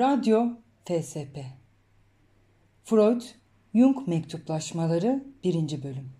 [0.00, 0.48] Radyo
[0.84, 1.38] FSP
[2.84, 3.22] Freud
[3.74, 5.82] Jung Mektuplaşmaları 1.
[5.82, 6.12] Bölüm.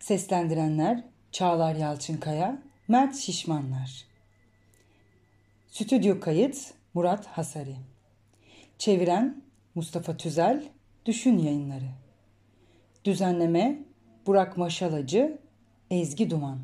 [0.00, 4.04] Seslendirenler Çağlar Yalçınkaya, Mert Şişmanlar.
[5.68, 7.76] Stüdyo kayıt Murat Hasari.
[8.78, 9.42] Çeviren
[9.74, 10.64] Mustafa Tüzel,
[11.06, 11.90] Düşün Yayınları.
[13.04, 13.78] Düzenleme
[14.26, 15.38] Burak Maşalacı,
[15.90, 16.58] Ezgi Duman.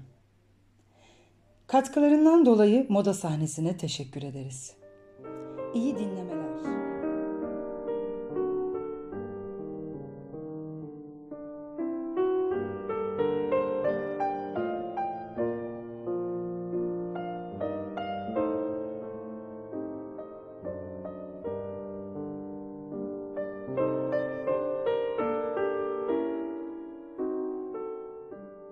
[1.67, 4.78] Katkılarından dolayı moda sahnesine teşekkür ederiz.
[5.75, 6.49] İyi dinlemeler.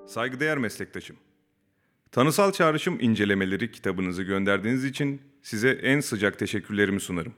[0.06, 1.16] Saygıdeğer meslektaşım.
[2.16, 7.34] Tanısal Çağrışım incelemeleri kitabınızı gönderdiğiniz için size en sıcak teşekkürlerimi sunarım.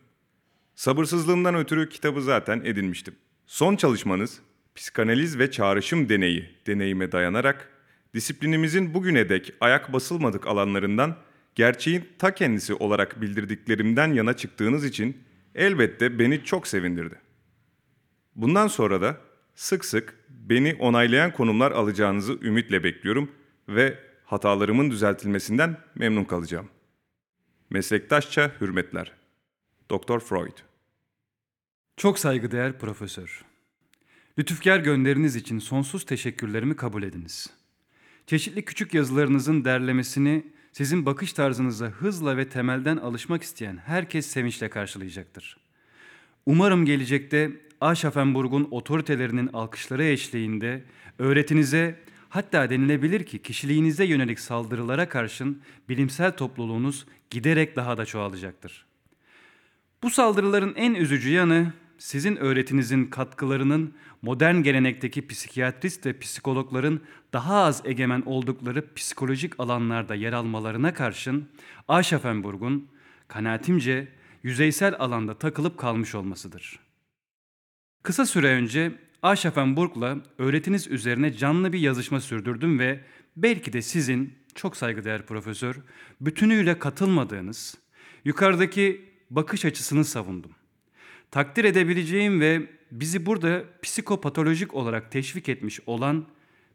[0.75, 3.15] Sabırsızlığımdan ötürü kitabı zaten edinmiştim.
[3.47, 4.41] Son çalışmanız
[4.75, 7.69] psikanaliz ve çağrışım deneyi deneyime dayanarak
[8.15, 11.17] disiplinimizin bugüne dek ayak basılmadık alanlarından
[11.55, 15.17] gerçeğin ta kendisi olarak bildirdiklerimden yana çıktığınız için
[15.55, 17.15] elbette beni çok sevindirdi.
[18.35, 19.17] Bundan sonra da
[19.55, 23.31] sık sık beni onaylayan konumlar alacağınızı ümitle bekliyorum
[23.69, 26.69] ve hatalarımın düzeltilmesinden memnun kalacağım.
[27.71, 29.13] Meslektaşça hürmetler.
[29.91, 30.59] Doktor Freud.
[31.97, 33.45] Çok saygıdeğer profesör.
[34.39, 37.51] Lütufkar gönderiniz için sonsuz teşekkürlerimi kabul ediniz.
[38.27, 45.57] Çeşitli küçük yazılarınızın derlemesini sizin bakış tarzınıza hızla ve temelden alışmak isteyen herkes sevinçle karşılayacaktır.
[46.47, 50.85] Umarım gelecekte Aşafenburg'un otoritelerinin alkışları eşliğinde
[51.19, 51.99] öğretinize
[52.29, 58.87] hatta denilebilir ki kişiliğinize yönelik saldırılara karşın bilimsel topluluğunuz giderek daha da çoğalacaktır.
[60.03, 67.01] Bu saldırıların en üzücü yanı sizin öğretinizin katkılarının modern gelenekteki psikiyatrist ve psikologların
[67.33, 71.49] daha az egemen oldukları psikolojik alanlarda yer almalarına karşın
[71.89, 72.89] Aşafenburg'un
[73.29, 74.09] kanaatimce
[74.43, 76.81] yüzeysel alanda takılıp kalmış olmasıdır.
[78.03, 83.01] Kısa süre önce Aşafenburg'la öğretiniz üzerine canlı bir yazışma sürdürdüm ve
[83.37, 85.77] belki de sizin çok saygıdeğer profesör
[86.21, 87.79] bütünüyle katılmadığınız
[88.25, 90.51] yukarıdaki bakış açısını savundum.
[91.31, 96.27] Takdir edebileceğim ve bizi burada psikopatolojik olarak teşvik etmiş olan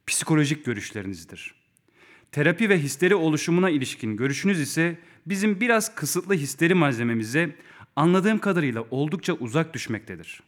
[0.08, 1.56] psikolojik görüşlerinizdir.
[2.32, 7.56] Terapi ve histeri oluşumuna ilişkin görüşünüz ise bizim biraz kısıtlı histeri malzememize
[7.96, 10.44] anladığım kadarıyla oldukça uzak düşmektedir.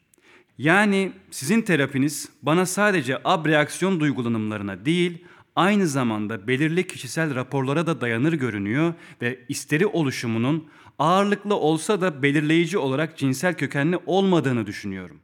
[0.57, 8.33] Yani sizin terapiniz bana sadece abreaksiyon duygulanımlarına değil, aynı zamanda belirli kişisel raporlara da dayanır
[8.33, 15.19] görünüyor ve isteri oluşumunun ağırlıklı olsa da belirleyici olarak cinsel kökenli olmadığını düşünüyorum.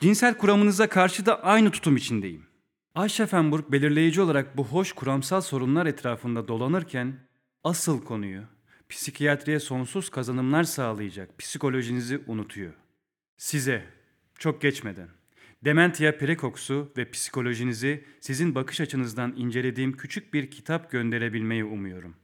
[0.00, 2.46] Cinsel kuramınıza karşı da aynı tutum içindeyim.
[2.94, 7.14] Ayşefenburg belirleyici olarak bu hoş kuramsal sorunlar etrafında dolanırken
[7.64, 8.42] asıl konuyu
[8.88, 12.72] psikiyatriye sonsuz kazanımlar sağlayacak psikolojinizi unutuyor.
[13.36, 13.95] Size
[14.38, 15.08] çok geçmeden
[15.64, 22.16] Dementia Precox'u ve psikolojinizi sizin bakış açınızdan incelediğim küçük bir kitap gönderebilmeyi umuyorum.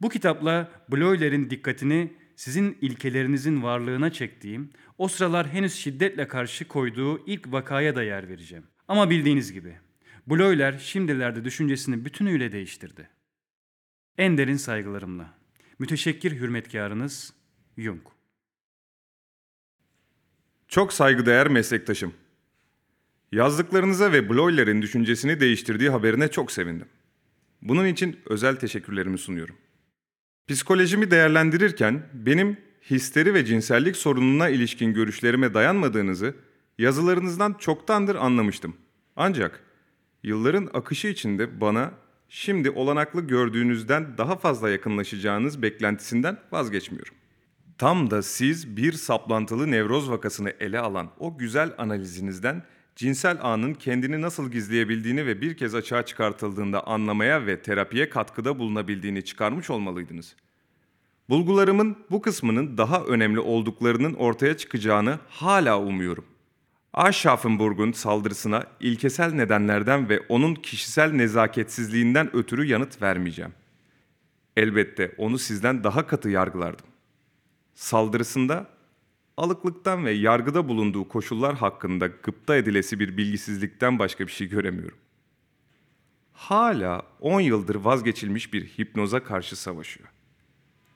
[0.00, 7.52] Bu kitapla Bloyler'in dikkatini sizin ilkelerinizin varlığına çektiğim, o sıralar henüz şiddetle karşı koyduğu ilk
[7.52, 8.64] vakaya da yer vereceğim.
[8.88, 9.76] Ama bildiğiniz gibi
[10.26, 13.08] Bloyler şimdilerde düşüncesini bütünüyle değiştirdi.
[14.18, 15.38] En derin saygılarımla.
[15.78, 17.34] Müteşekkir hürmetkarınız
[17.78, 18.15] Jung.
[20.76, 22.12] Çok saygıdeğer meslektaşım.
[23.32, 26.86] Yazdıklarınıza ve Bloyler'in düşüncesini değiştirdiği haberine çok sevindim.
[27.62, 29.54] Bunun için özel teşekkürlerimi sunuyorum.
[30.48, 32.56] Psikolojimi değerlendirirken benim
[32.90, 36.34] histeri ve cinsellik sorununa ilişkin görüşlerime dayanmadığınızı
[36.78, 38.76] yazılarınızdan çoktandır anlamıştım.
[39.16, 39.60] Ancak
[40.22, 41.92] yılların akışı içinde bana
[42.28, 47.15] şimdi olanaklı gördüğünüzden daha fazla yakınlaşacağınız beklentisinden vazgeçmiyorum.
[47.78, 52.62] Tam da siz bir saplantılı nevroz vakasını ele alan o güzel analizinizden
[52.96, 59.24] cinsel anın kendini nasıl gizleyebildiğini ve bir kez açığa çıkartıldığında anlamaya ve terapiye katkıda bulunabildiğini
[59.24, 60.36] çıkarmış olmalıydınız.
[61.28, 66.24] Bulgularımın bu kısmının daha önemli olduklarının ortaya çıkacağını hala umuyorum.
[66.92, 73.52] Aschaffenburg'un saldırısına ilkesel nedenlerden ve onun kişisel nezaketsizliğinden ötürü yanıt vermeyeceğim.
[74.56, 76.86] Elbette onu sizden daha katı yargılardım.
[77.76, 78.66] Saldırısında
[79.36, 84.98] alıklıktan ve yargıda bulunduğu koşullar hakkında gıpta edilesi bir bilgisizlikten başka bir şey göremiyorum.
[86.32, 90.08] Hala 10 yıldır vazgeçilmiş bir hipnoza karşı savaşıyor.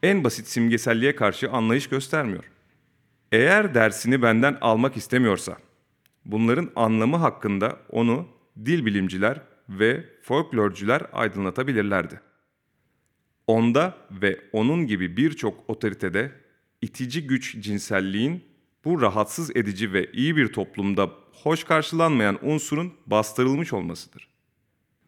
[0.02, 2.44] En basit simgeselliğe karşı anlayış göstermiyor.
[3.32, 5.56] Eğer dersini benden almak istemiyorsa,
[6.24, 8.28] bunların anlamı hakkında onu
[8.64, 12.20] dil bilimciler ve folklorcular aydınlatabilirlerdi.
[13.46, 16.39] Onda ve onun gibi birçok otoritede
[16.82, 18.44] itici güç cinselliğin
[18.84, 24.28] bu rahatsız edici ve iyi bir toplumda hoş karşılanmayan unsurun bastırılmış olmasıdır.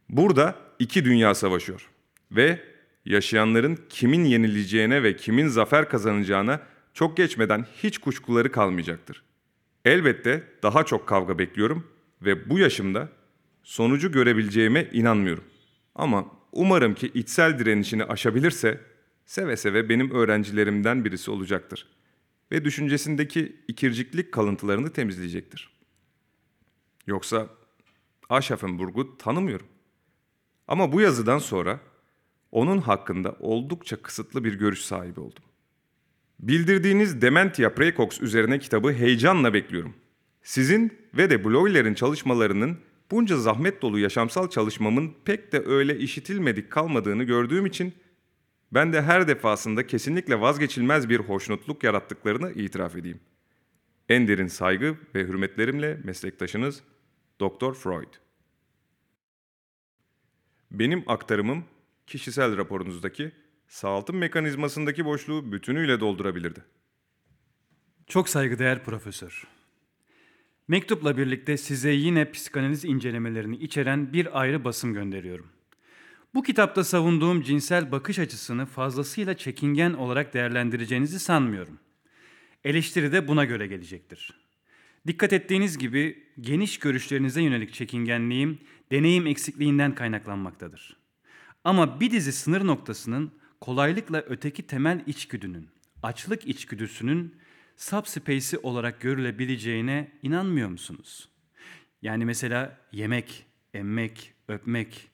[0.08, 1.88] Burada iki dünya savaşıyor
[2.30, 2.60] ve
[3.04, 6.60] yaşayanların kimin yenileceğine ve kimin zafer kazanacağına
[6.94, 9.22] çok geçmeden hiç kuşkuları kalmayacaktır.
[9.84, 11.86] Elbette daha çok kavga bekliyorum
[12.22, 13.08] ve bu yaşımda
[13.62, 15.44] sonucu görebileceğime inanmıyorum.
[15.94, 18.80] Ama umarım ki içsel direnişini aşabilirse
[19.26, 21.86] seve seve benim öğrencilerimden birisi olacaktır
[22.52, 25.70] ve düşüncesindeki ikirciklik kalıntılarını temizleyecektir.
[27.06, 27.48] Yoksa
[28.28, 29.66] Aschaffenburg'u tanımıyorum.
[30.68, 31.80] Ama bu yazıdan sonra
[32.52, 35.44] onun hakkında oldukça kısıtlı bir görüş sahibi oldum.
[36.40, 39.94] Bildirdiğiniz Dementia Praecox üzerine kitabı heyecanla bekliyorum.
[40.42, 42.78] Sizin ve de Bloyler'in çalışmalarının
[43.10, 47.94] bunca zahmet dolu yaşamsal çalışmamın pek de öyle işitilmedik kalmadığını gördüğüm için
[48.72, 53.20] ben de her defasında kesinlikle vazgeçilmez bir hoşnutluk yarattıklarını itiraf edeyim.
[54.08, 56.82] En derin saygı ve hürmetlerimle meslektaşınız
[57.40, 57.72] Dr.
[57.74, 58.14] Freud.
[60.70, 61.64] Benim aktarımım
[62.06, 63.32] kişisel raporunuzdaki
[63.68, 66.64] sağaltım mekanizmasındaki boşluğu bütünüyle doldurabilirdi.
[68.06, 69.46] Çok saygıdeğer profesör.
[70.68, 75.46] Mektupla birlikte size yine psikanaliz incelemelerini içeren bir ayrı basım gönderiyorum.
[76.34, 81.78] Bu kitapta savunduğum cinsel bakış açısını fazlasıyla çekingen olarak değerlendireceğinizi sanmıyorum.
[82.64, 84.34] Eleştiri de buna göre gelecektir.
[85.06, 88.58] Dikkat ettiğiniz gibi geniş görüşlerinize yönelik çekingenliğim
[88.92, 90.96] deneyim eksikliğinden kaynaklanmaktadır.
[91.64, 95.68] Ama bir dizi sınır noktasının kolaylıkla öteki temel içgüdünün,
[96.02, 97.36] açlık içgüdüsünün
[97.76, 101.28] subspace'i olarak görülebileceğine inanmıyor musunuz?
[102.02, 105.11] Yani mesela yemek, emmek, öpmek.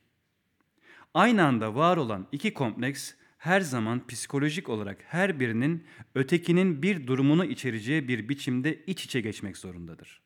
[1.19, 5.85] Aynı anda var olan iki kompleks her zaman psikolojik olarak her birinin
[6.15, 10.23] ötekinin bir durumunu içereceği bir biçimde iç içe geçmek zorundadır.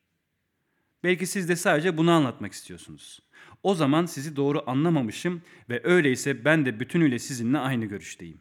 [1.04, 3.20] Belki siz de sadece bunu anlatmak istiyorsunuz.
[3.62, 8.40] O zaman sizi doğru anlamamışım ve öyleyse ben de bütünüyle sizinle aynı görüşteyim.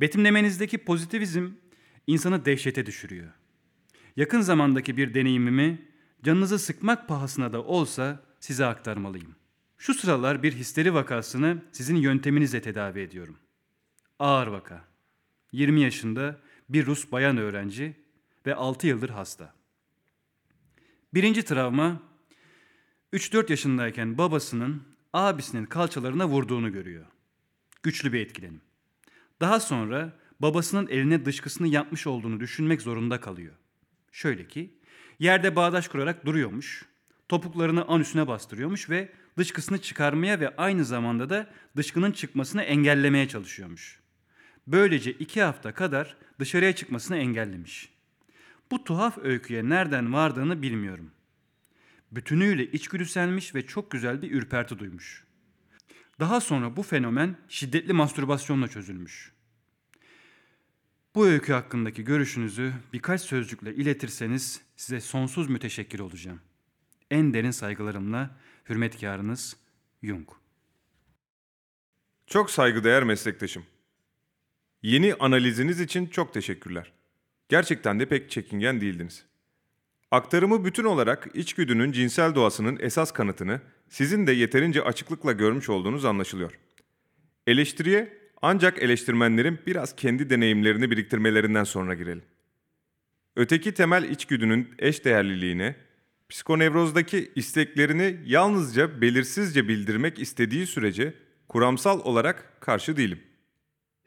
[0.00, 1.50] Betimlemenizdeki pozitivizm
[2.06, 3.32] insanı dehşete düşürüyor.
[4.16, 5.88] Yakın zamandaki bir deneyimimi
[6.22, 9.39] canınızı sıkmak pahasına da olsa size aktarmalıyım.
[9.80, 13.38] Şu sıralar bir histeri vakasını sizin yönteminizle tedavi ediyorum.
[14.18, 14.84] Ağır vaka.
[15.52, 17.96] 20 yaşında bir Rus bayan öğrenci
[18.46, 19.54] ve 6 yıldır hasta.
[21.14, 22.02] Birinci travma
[23.12, 24.82] 3-4 yaşındayken babasının
[25.12, 27.06] abisinin kalçalarına vurduğunu görüyor.
[27.82, 28.60] Güçlü bir etkilenim.
[29.40, 33.54] Daha sonra babasının eline dışkısını yapmış olduğunu düşünmek zorunda kalıyor.
[34.12, 34.74] Şöyle ki
[35.18, 36.89] yerde bağdaş kurarak duruyormuş.
[37.30, 41.46] Topuklarını anüsüne bastırıyormuş ve dışkısını çıkarmaya ve aynı zamanda da
[41.76, 44.00] dışkının çıkmasını engellemeye çalışıyormuş.
[44.66, 47.92] Böylece iki hafta kadar dışarıya çıkmasını engellemiş.
[48.70, 51.10] Bu tuhaf öyküye nereden vardığını bilmiyorum.
[52.12, 55.24] Bütünüyle içgüdüselmiş ve çok güzel bir ürperti duymuş.
[56.20, 59.32] Daha sonra bu fenomen şiddetli mastürbasyonla çözülmüş.
[61.14, 66.40] Bu öykü hakkındaki görüşünüzü birkaç sözcükle iletirseniz size sonsuz müteşekkir olacağım.
[67.10, 68.30] En derin saygılarımla
[68.68, 69.56] hürmetkarınız
[70.02, 70.28] Jung.
[72.26, 73.64] Çok saygıdeğer meslektaşım.
[74.82, 76.92] Yeni analiziniz için çok teşekkürler.
[77.48, 79.24] Gerçekten de pek çekingen değildiniz.
[80.10, 86.58] Aktarımı bütün olarak içgüdünün cinsel doğasının esas kanıtını sizin de yeterince açıklıkla görmüş olduğunuz anlaşılıyor.
[87.46, 92.22] Eleştiriye ancak eleştirmenlerin biraz kendi deneyimlerini biriktirmelerinden sonra girelim.
[93.36, 95.76] Öteki temel içgüdünün eş değerliliğine,
[96.30, 101.14] psikonevrozdaki isteklerini yalnızca belirsizce bildirmek istediği sürece
[101.48, 103.20] kuramsal olarak karşı değilim.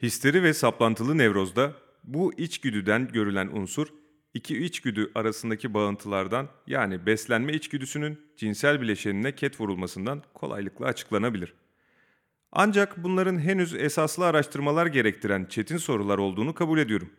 [0.01, 3.87] Histeri ve saplantılı nevrozda bu içgüdüden görülen unsur
[4.33, 11.53] iki içgüdü arasındaki bağıntılardan yani beslenme içgüdüsünün cinsel bileşenine ket vurulmasından kolaylıkla açıklanabilir.
[12.51, 17.09] Ancak bunların henüz esaslı araştırmalar gerektiren çetin sorular olduğunu kabul ediyorum.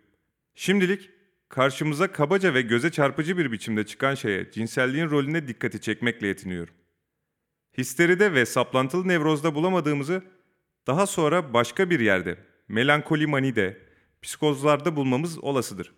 [0.54, 1.11] Şimdilik
[1.54, 6.75] karşımıza kabaca ve göze çarpıcı bir biçimde çıkan şeye cinselliğin rolüne dikkati çekmekle yetiniyorum.
[7.78, 10.23] Histeride ve saplantılı nevrozda bulamadığımızı
[10.87, 13.78] daha sonra başka bir yerde, melankoli manide,
[14.23, 15.94] psikozlarda bulmamız olasıdır.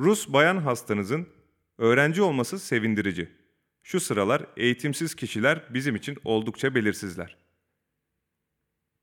[0.00, 1.28] Rus bayan hastanızın
[1.78, 3.28] öğrenci olması sevindirici.
[3.82, 7.36] Şu sıralar eğitimsiz kişiler bizim için oldukça belirsizler.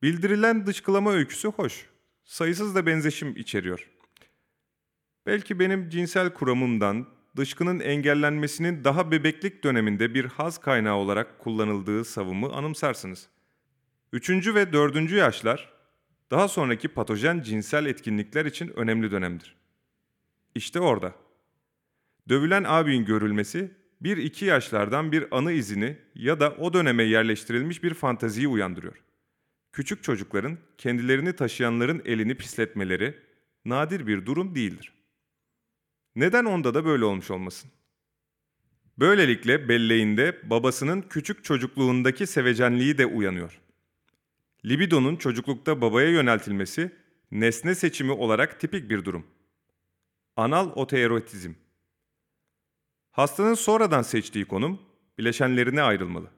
[0.02, 1.86] Bildirilen dışkılama öyküsü hoş.
[2.24, 3.97] Sayısız da benzeşim içeriyor.
[5.28, 7.08] Belki benim cinsel kuramımdan
[7.38, 13.28] dışkının engellenmesinin daha bebeklik döneminde bir haz kaynağı olarak kullanıldığı savımı anımsarsınız.
[14.14, 15.74] Üçüncü ve dördüncü yaşlar
[16.32, 19.56] daha sonraki patojen cinsel etkinlikler için önemli dönemdir.
[20.56, 21.16] İşte orada.
[22.30, 23.72] Dövülen abinin görülmesi
[24.04, 29.04] 1-2 yaşlardan bir anı izini ya da o döneme yerleştirilmiş bir fantaziyi uyandırıyor.
[29.74, 33.16] Küçük çocukların kendilerini taşıyanların elini pisletmeleri
[33.66, 34.97] nadir bir durum değildir.
[36.18, 37.72] Neden onda da böyle olmuş olmasın?
[39.00, 43.62] Böylelikle belleğinde babasının küçük çocukluğundaki sevecenliği de uyanıyor.
[44.66, 46.96] Libidonun çocuklukta babaya yöneltilmesi
[47.32, 49.28] nesne seçimi olarak tipik bir durum.
[50.36, 51.54] Anal otoerotizm.
[53.12, 54.82] Hastanın sonradan seçtiği konum
[55.18, 56.32] bileşenlerine ayrılmalı.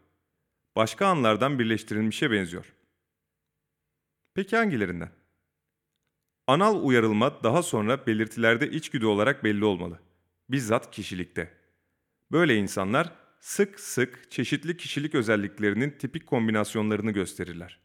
[0.75, 2.73] Başka anlardan birleştirilmişe benziyor.
[4.33, 5.18] Peki hangilerinden?
[6.49, 9.99] Anal uyarılma daha sonra belirtilerde içgüdü olarak belli olmalı.
[10.49, 11.53] Bizzat kişilikte.
[12.31, 17.79] Böyle insanlar sık sık çeşitli kişilik özelliklerinin tipik kombinasyonlarını gösterirler.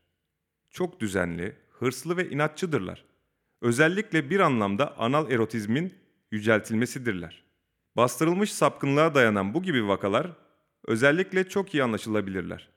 [0.70, 3.04] Çok düzenli, hırslı ve inatçıdırlar.
[3.60, 5.94] Özellikle bir anlamda anal erotizmin
[6.30, 7.44] yüceltilmesidirler.
[7.96, 10.32] Bastırılmış sapkınlığa dayanan bu gibi vakalar
[10.84, 12.68] özellikle çok iyi anlaşılabilirler.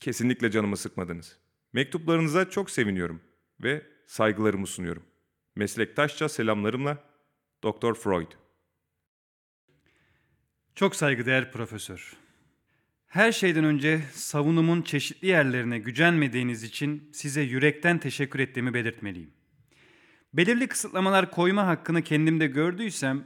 [0.00, 1.38] Kesinlikle canımı sıkmadınız.
[1.72, 3.20] Mektuplarınıza çok seviniyorum
[3.60, 5.02] ve saygılarımı sunuyorum.
[5.56, 6.98] Meslektaşça selamlarımla
[7.64, 7.94] Dr.
[7.94, 8.32] Freud.
[10.74, 12.16] Çok saygıdeğer profesör.
[13.06, 19.30] Her şeyden önce savunumun çeşitli yerlerine gücenmediğiniz için size yürekten teşekkür ettiğimi belirtmeliyim.
[20.34, 23.24] Belirli kısıtlamalar koyma hakkını kendimde gördüysem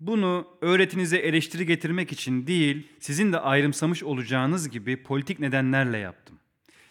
[0.00, 6.38] bunu öğretinize eleştiri getirmek için değil, sizin de ayrımsamış olacağınız gibi politik nedenlerle yaptım.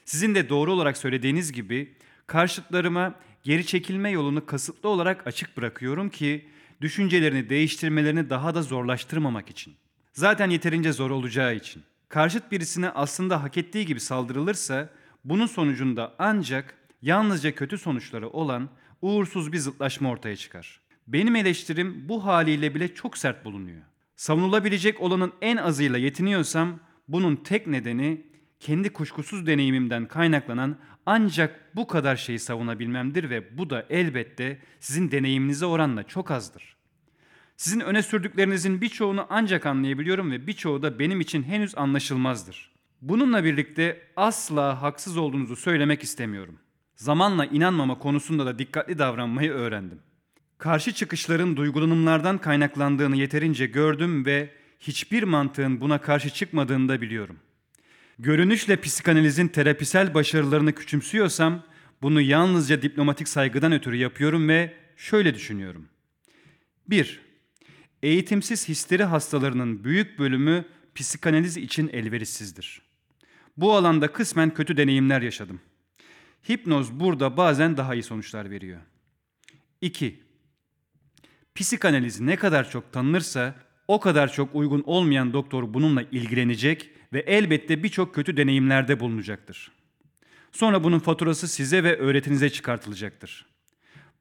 [0.05, 1.95] Sizin de doğru olarak söylediğiniz gibi
[2.27, 6.45] karşıtlarıma geri çekilme yolunu kasıtlı olarak açık bırakıyorum ki
[6.81, 9.75] düşüncelerini değiştirmelerini daha da zorlaştırmamak için.
[10.13, 11.83] Zaten yeterince zor olacağı için.
[12.09, 14.89] Karşıt birisine aslında hak ettiği gibi saldırılırsa
[15.25, 18.69] bunun sonucunda ancak yalnızca kötü sonuçları olan
[19.01, 20.81] uğursuz bir zıtlaşma ortaya çıkar.
[21.07, 23.81] Benim eleştirim bu haliyle bile çok sert bulunuyor.
[24.15, 28.30] Savunulabilecek olanın en azıyla yetiniyorsam bunun tek nedeni
[28.61, 35.65] kendi kuşkusuz deneyimimden kaynaklanan ancak bu kadar şeyi savunabilmemdir ve bu da elbette sizin deneyiminize
[35.65, 36.75] oranla çok azdır.
[37.57, 42.71] Sizin öne sürdüklerinizin birçoğunu ancak anlayabiliyorum ve birçoğu da benim için henüz anlaşılmazdır.
[43.01, 46.59] Bununla birlikte asla haksız olduğunuzu söylemek istemiyorum.
[46.95, 49.99] Zamanla inanmama konusunda da dikkatli davranmayı öğrendim.
[50.57, 54.49] Karşı çıkışların duygulanımlardan kaynaklandığını yeterince gördüm ve
[54.79, 57.37] hiçbir mantığın buna karşı çıkmadığını da biliyorum.
[58.21, 61.63] Görünüşle psikanalizin terapisel başarılarını küçümsüyorsam
[62.01, 65.87] bunu yalnızca diplomatik saygıdan ötürü yapıyorum ve şöyle düşünüyorum.
[66.87, 67.19] 1.
[68.03, 72.81] Eğitimsiz histeri hastalarının büyük bölümü psikanaliz için elverişsizdir.
[73.57, 75.59] Bu alanda kısmen kötü deneyimler yaşadım.
[76.49, 78.79] Hipnoz burada bazen daha iyi sonuçlar veriyor.
[79.81, 80.19] 2.
[81.55, 83.55] Psikanaliz ne kadar çok tanınırsa
[83.87, 89.71] o kadar çok uygun olmayan doktor bununla ilgilenecek ve elbette birçok kötü deneyimlerde bulunacaktır.
[90.51, 93.45] Sonra bunun faturası size ve öğretinize çıkartılacaktır.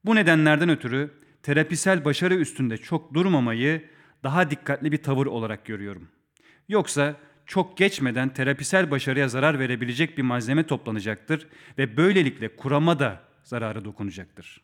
[0.04, 1.10] Bu nedenlerden ötürü
[1.42, 3.84] terapisel başarı üstünde çok durmamayı
[4.24, 6.08] daha dikkatli bir tavır olarak görüyorum.
[6.68, 7.16] Yoksa
[7.46, 11.46] çok geçmeden terapisel başarıya zarar verebilecek bir malzeme toplanacaktır
[11.78, 14.60] ve böylelikle kurama da zararı dokunacaktır.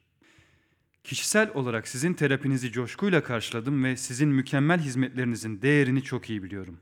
[1.04, 6.80] Kişisel olarak sizin terapinizi coşkuyla karşıladım ve sizin mükemmel hizmetlerinizin değerini çok iyi biliyorum.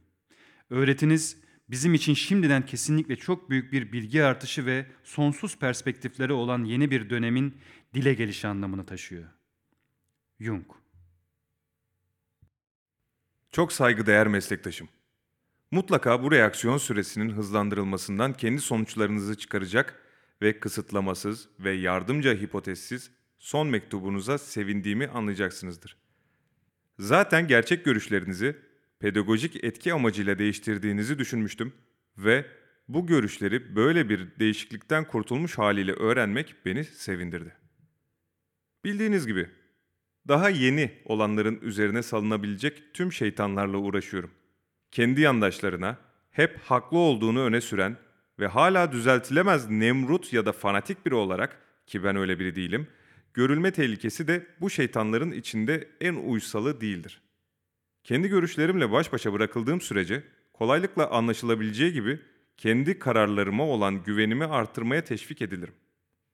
[0.71, 1.37] Öğretiniz
[1.71, 7.11] bizim için şimdiden kesinlikle çok büyük bir bilgi artışı ve sonsuz perspektifleri olan yeni bir
[7.11, 7.59] dönemin
[7.95, 9.25] dile gelişi anlamını taşıyor.
[10.41, 10.67] Jung
[13.51, 14.89] Çok saygıdeğer meslektaşım.
[15.71, 20.03] Mutlaka bu reaksiyon süresinin hızlandırılmasından kendi sonuçlarınızı çıkaracak
[20.43, 25.97] ve kısıtlamasız ve yardımca hipotezsiz son mektubunuza sevindiğimi anlayacaksınızdır.
[26.99, 28.57] Zaten gerçek görüşlerinizi
[29.05, 31.73] pedagojik etki amacıyla değiştirdiğinizi düşünmüştüm
[32.19, 32.47] ve
[32.89, 37.57] bu görüşleri böyle bir değişiklikten kurtulmuş haliyle öğrenmek beni sevindirdi.
[38.85, 39.49] Bildiğiniz gibi
[40.29, 44.31] daha yeni olanların üzerine salınabilecek tüm şeytanlarla uğraşıyorum.
[44.91, 45.99] Kendi yandaşlarına
[46.31, 47.97] hep haklı olduğunu öne süren
[48.39, 52.87] ve hala düzeltilemez Nemrut ya da fanatik biri olarak ki ben öyle biri değilim,
[53.35, 57.24] görülme tehlikesi de bu şeytanların içinde en uysalı değildir.
[58.05, 62.21] Kendi görüşlerimle baş başa bırakıldığım sürece kolaylıkla anlaşılabileceği gibi
[62.57, 65.75] kendi kararlarıma olan güvenimi artırmaya teşvik edilirim.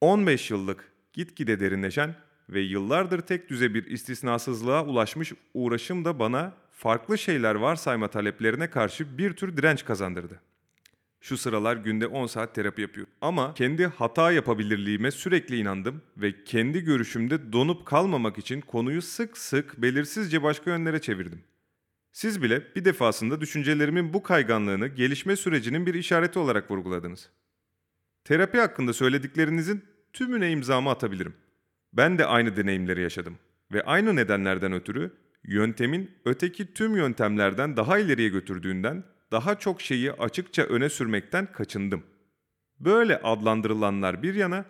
[0.00, 2.14] 15 yıllık gitgide derinleşen
[2.48, 9.18] ve yıllardır tek düze bir istisnasızlığa ulaşmış uğraşım da bana farklı şeyler varsayma taleplerine karşı
[9.18, 10.40] bir tür direnç kazandırdı.
[11.20, 13.12] Şu sıralar günde 10 saat terapi yapıyorum.
[13.20, 19.82] Ama kendi hata yapabilirliğime sürekli inandım ve kendi görüşümde donup kalmamak için konuyu sık sık
[19.82, 21.42] belirsizce başka yönlere çevirdim.
[22.12, 27.30] Siz bile bir defasında düşüncelerimin bu kayganlığını gelişme sürecinin bir işareti olarak vurguladınız.
[28.24, 31.34] Terapi hakkında söylediklerinizin tümüne imzamı atabilirim.
[31.92, 33.38] Ben de aynı deneyimleri yaşadım
[33.72, 35.12] ve aynı nedenlerden ötürü
[35.44, 42.02] yöntemin öteki tüm yöntemlerden daha ileriye götürdüğünden daha çok şeyi açıkça öne sürmekten kaçındım.
[42.80, 44.64] Böyle adlandırılanlar bir yana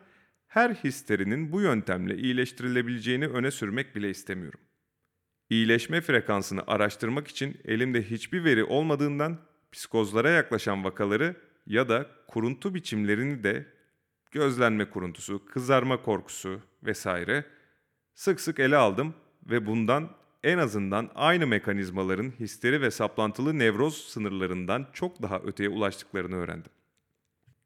[0.47, 4.61] her histerinin bu yöntemle iyileştirilebileceğini öne sürmek bile istemiyorum.
[5.51, 9.39] İyileşme frekansını araştırmak için elimde hiçbir veri olmadığından
[9.73, 13.67] psikozlara yaklaşan vakaları ya da kuruntu biçimlerini de
[14.31, 17.45] gözlenme kuruntusu, kızarma korkusu vesaire
[18.15, 19.15] sık sık ele aldım
[19.51, 20.11] ve bundan
[20.43, 26.73] en azından aynı mekanizmaların histeri ve saplantılı nevroz sınırlarından çok daha öteye ulaştıklarını öğrendim.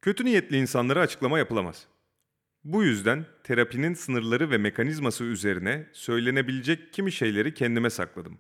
[0.03, 1.87] Kötü niyetli insanlara açıklama yapılamaz.
[2.65, 8.39] Bu yüzden terapinin sınırları ve mekanizması üzerine söylenebilecek kimi şeyleri kendime sakladım.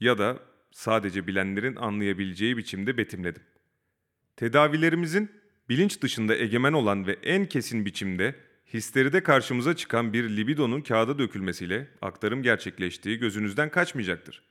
[0.00, 0.38] Ya da
[0.70, 3.42] sadece bilenlerin anlayabileceği biçimde betimledim.
[4.36, 5.30] Tedavilerimizin
[5.68, 8.34] bilinç dışında egemen olan ve en kesin biçimde
[8.74, 14.42] histeride karşımıza çıkan bir libidonun kağıda dökülmesiyle aktarım gerçekleştiği gözünüzden kaçmayacaktır.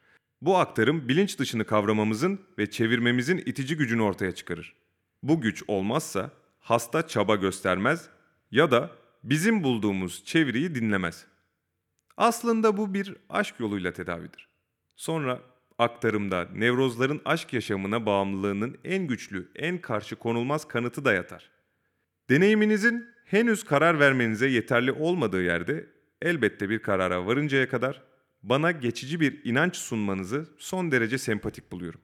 [0.42, 4.76] Bu aktarım bilinç dışını kavramamızın ve çevirmemizin itici gücünü ortaya çıkarır.
[5.24, 8.10] Bu güç olmazsa hasta çaba göstermez
[8.52, 11.26] ya da bizim bulduğumuz çeviriyi dinlemez.
[12.18, 14.48] Aslında bu bir aşk yoluyla tedavidir.
[14.96, 15.42] Sonra
[15.78, 21.50] aktarımda nevrozların aşk yaşamına bağımlılığının en güçlü, en karşı konulmaz kanıtı da yatar.
[22.30, 25.86] Deneyiminizin henüz karar vermenize yeterli olmadığı yerde
[26.22, 28.04] elbette bir karara varıncaya kadar
[28.44, 32.02] bana geçici bir inanç sunmanızı son derece sempatik buluyorum.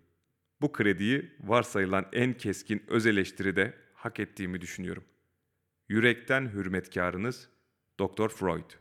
[0.62, 5.04] Bu krediyi varsayılan en keskin öz eleştiride hak ettiğimi düşünüyorum.
[5.89, 7.50] Yürekten hürmetkarınız
[8.00, 8.30] Dr.
[8.30, 8.71] Freud.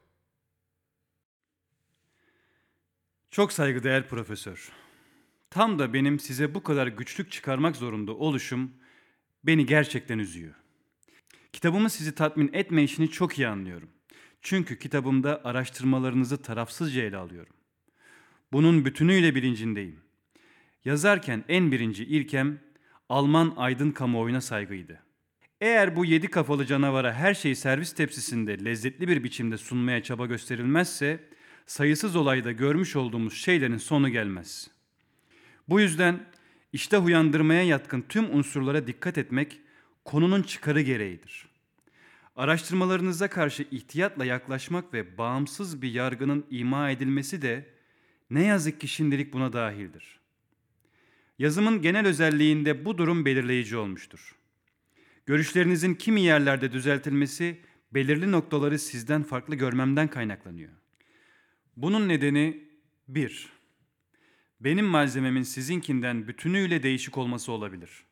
[3.31, 4.73] Çok saygıdeğer profesör.
[5.51, 8.73] Tam da benim size bu kadar güçlük çıkarmak zorunda oluşum
[9.45, 10.55] beni gerçekten üzüyor.
[11.53, 13.91] Kitabımın sizi tatmin etme işini çok iyi anlıyorum.
[14.43, 17.55] Çünkü kitabımda araştırmalarınızı tarafsızca ele alıyorum.
[18.53, 20.01] Bunun bütünüyle bilincindeyim.
[20.85, 22.61] Yazarken en birinci ilkem
[23.09, 25.04] Alman aydın kamuoyuna saygıydı.
[25.61, 31.21] Eğer bu yedi kafalı canavara her şeyi servis tepsisinde lezzetli bir biçimde sunmaya çaba gösterilmezse
[31.67, 34.71] sayısız olayda görmüş olduğumuz şeylerin sonu gelmez.
[35.69, 36.27] Bu yüzden
[36.73, 39.61] iştah uyandırmaya yatkın tüm unsurlara dikkat etmek
[40.05, 41.47] konunun çıkarı gereğidir.
[42.37, 47.67] Araştırmalarınıza karşı ihtiyatla yaklaşmak ve bağımsız bir yargının ima edilmesi de
[48.31, 50.21] ne yazık ki şimdilik buna dahildir.
[51.39, 54.35] Yazımın genel özelliğinde bu durum belirleyici olmuştur.
[55.27, 57.61] Görüşlerinizin kimi yerlerde düzeltilmesi
[57.95, 60.71] belirli noktaları sizden farklı görmemden kaynaklanıyor.
[61.77, 62.69] Bunun nedeni
[63.09, 63.49] 1.
[64.61, 68.05] Benim malzememin sizinkinden bütünüyle değişik olması olabilir.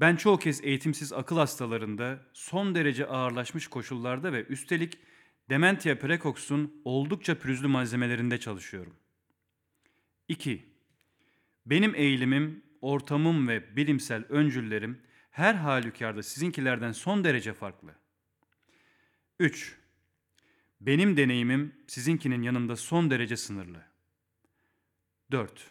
[0.00, 4.98] Ben çoğu kez eğitimsiz akıl hastalarında son derece ağırlaşmış koşullarda ve üstelik
[5.50, 8.94] Dementia praecox'un oldukça pürüzlü malzemelerinde çalışıyorum.
[10.28, 10.62] 2.
[11.66, 15.00] Benim eğilimim, ortamım ve bilimsel öncüllerim
[15.32, 17.94] her halükarda sizinkilerden son derece farklı.
[19.40, 19.76] 3.
[20.80, 23.84] Benim deneyimim sizinkinin yanında son derece sınırlı.
[25.30, 25.66] 4.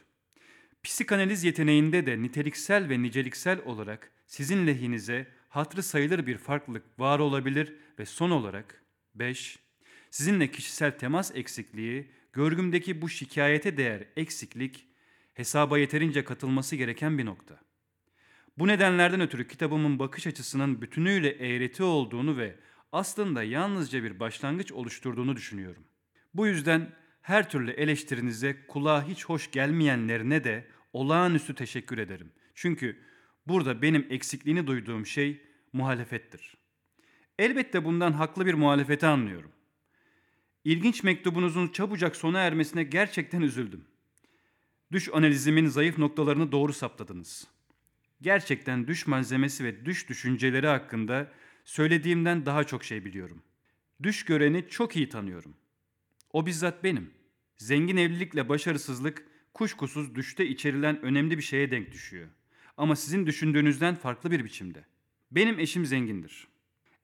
[0.83, 7.75] Psikanaliz yeteneğinde de niteliksel ve niceliksel olarak sizin lehinize hatrı sayılır bir farklılık var olabilir
[7.99, 8.83] ve son olarak
[9.15, 9.59] 5.
[10.09, 14.87] Sizinle kişisel temas eksikliği, görgümdeki bu şikayete değer eksiklik
[15.33, 17.70] hesaba yeterince katılması gereken bir nokta.
[18.61, 22.55] Bu nedenlerden ötürü kitabımın bakış açısının bütünüyle eğreti olduğunu ve
[22.91, 25.83] aslında yalnızca bir başlangıç oluşturduğunu düşünüyorum.
[26.33, 32.31] Bu yüzden her türlü eleştirinize kulağa hiç hoş gelmeyenlerine de olağanüstü teşekkür ederim.
[32.55, 32.99] Çünkü
[33.47, 35.41] burada benim eksikliğini duyduğum şey
[35.73, 36.57] muhalefettir.
[37.39, 39.51] Elbette bundan haklı bir muhalefeti anlıyorum.
[40.63, 43.85] İlginç mektubunuzun çabucak sona ermesine gerçekten üzüldüm.
[44.91, 47.50] Düş analizimin zayıf noktalarını doğru saptadınız.
[48.21, 51.31] Gerçekten düş malzemesi ve düş düşünceleri hakkında
[51.65, 53.43] söylediğimden daha çok şey biliyorum.
[54.03, 55.55] Düş göreni çok iyi tanıyorum.
[56.33, 57.11] O bizzat benim.
[57.57, 62.27] Zengin evlilikle başarısızlık kuşkusuz düşte içerilen önemli bir şeye denk düşüyor.
[62.77, 64.85] Ama sizin düşündüğünüzden farklı bir biçimde.
[65.31, 66.47] Benim eşim zengindir.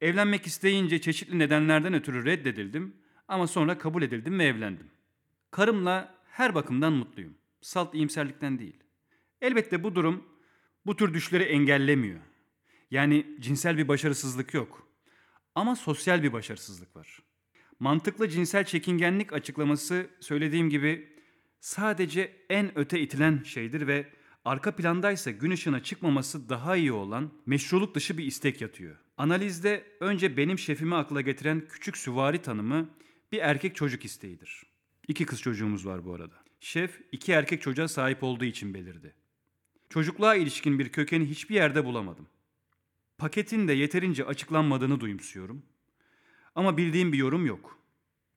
[0.01, 2.95] Evlenmek isteyince çeşitli nedenlerden ötürü reddedildim
[3.27, 4.87] Ama sonra kabul edildim ve evlendim.
[5.51, 7.37] Karımla her bakımdan mutluyum.
[7.61, 8.77] Salt iyimserlikten değil.
[9.41, 10.23] Elbette bu durum
[10.87, 12.19] bu tür düşleri engellemiyor.
[12.91, 14.87] Yani cinsel bir başarısızlık yok.
[15.55, 17.19] Ama sosyal bir başarısızlık var.
[17.79, 21.09] Mantıklı cinsel çekingenlik açıklaması söylediğim gibi
[21.59, 24.07] sadece en öte itilen şeydir ve
[24.45, 28.97] arka plandaysa gün ışığına çıkmaması daha iyi olan meşruluk dışı bir istek yatıyor.
[29.17, 32.89] Analizde önce benim şefimi akla getiren küçük süvari tanımı
[33.31, 34.63] bir erkek çocuk isteğidir.
[35.07, 36.35] İki kız çocuğumuz var bu arada.
[36.59, 39.13] Şef iki erkek çocuğa sahip olduğu için belirdi.
[39.89, 42.27] Çocukluğa ilişkin bir kökeni hiçbir yerde bulamadım.
[43.17, 45.63] Paketin de yeterince açıklanmadığını duyumsuyorum.
[46.55, 47.79] Ama bildiğim bir yorum yok.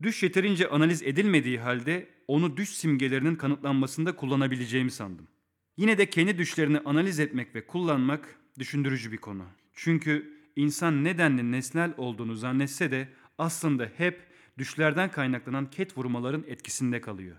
[0.02, 5.28] Düş yeterince analiz edilmediği halde onu düş simgelerinin kanıtlanmasında kullanabileceğimi sandım.
[5.76, 9.44] Yine de kendi düşlerini analiz etmek ve kullanmak düşündürücü bir konu.
[9.74, 13.08] Çünkü insan nedenli nesnel olduğunu zannetse de
[13.38, 14.20] aslında hep
[14.58, 17.36] düşlerden kaynaklanan ket vurmaların etkisinde kalıyor.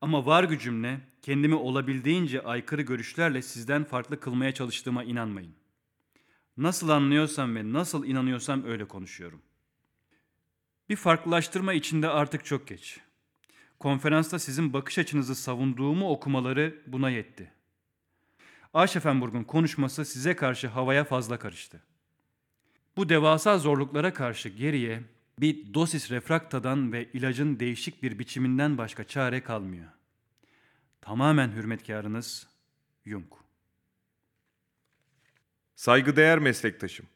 [0.00, 5.54] Ama var gücümle kendimi olabildiğince aykırı görüşlerle sizden farklı kılmaya çalıştığıma inanmayın.
[6.56, 9.42] Nasıl anlıyorsam ve nasıl inanıyorsam öyle konuşuyorum.
[10.88, 13.00] Bir farklılaştırma içinde artık çok geç.
[13.78, 17.52] Konferansta sizin bakış açınızı savunduğumu okumaları buna yetti.
[18.74, 21.82] Aşefenburg'un konuşması size karşı havaya fazla karıştı.
[22.96, 25.02] Bu devasa zorluklara karşı geriye
[25.40, 29.88] bir dosis refraktadan ve ilacın değişik bir biçiminden başka çare kalmıyor.
[31.00, 32.48] Tamamen hürmetkarınız
[33.06, 33.32] Jung.
[35.74, 37.06] Saygıdeğer meslektaşım.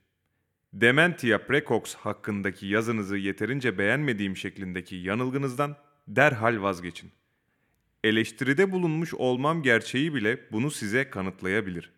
[0.73, 5.77] Dementia precox hakkındaki yazınızı yeterince beğenmediğim şeklindeki yanılgınızdan
[6.09, 7.11] derhal vazgeçin.
[8.05, 11.93] Eleştiride bulunmuş olmam gerçeği bile bunu size kanıtlayabilir.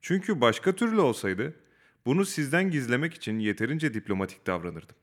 [0.00, 1.54] Çünkü başka türlü olsaydı
[2.06, 4.96] bunu sizden gizlemek için yeterince diplomatik davranırdım.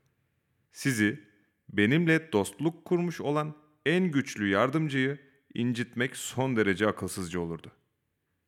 [0.74, 1.20] Sizi
[1.70, 3.56] benimle dostluk kurmuş olan
[3.86, 5.18] en güçlü yardımcıyı
[5.54, 7.72] incitmek son derece akılsızca olurdu.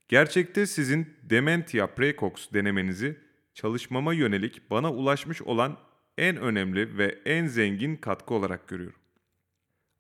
[0.07, 3.17] Gerçekte sizin Dementia Precox denemenizi
[3.53, 5.77] çalışmama yönelik bana ulaşmış olan
[6.17, 8.99] en önemli ve en zengin katkı olarak görüyorum.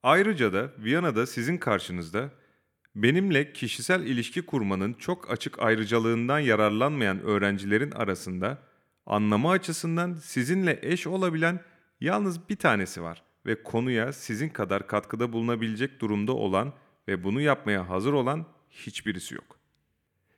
[0.03, 2.31] Ayrıca da Viyana'da sizin karşınızda
[2.95, 8.57] benimle kişisel ilişki kurmanın çok açık ayrıcalığından yararlanmayan öğrencilerin arasında
[9.05, 11.59] anlama açısından sizinle eş olabilen
[12.01, 16.73] yalnız bir tanesi var ve konuya sizin kadar katkıda bulunabilecek durumda olan
[17.07, 19.59] ve bunu yapmaya hazır olan hiçbirisi yok.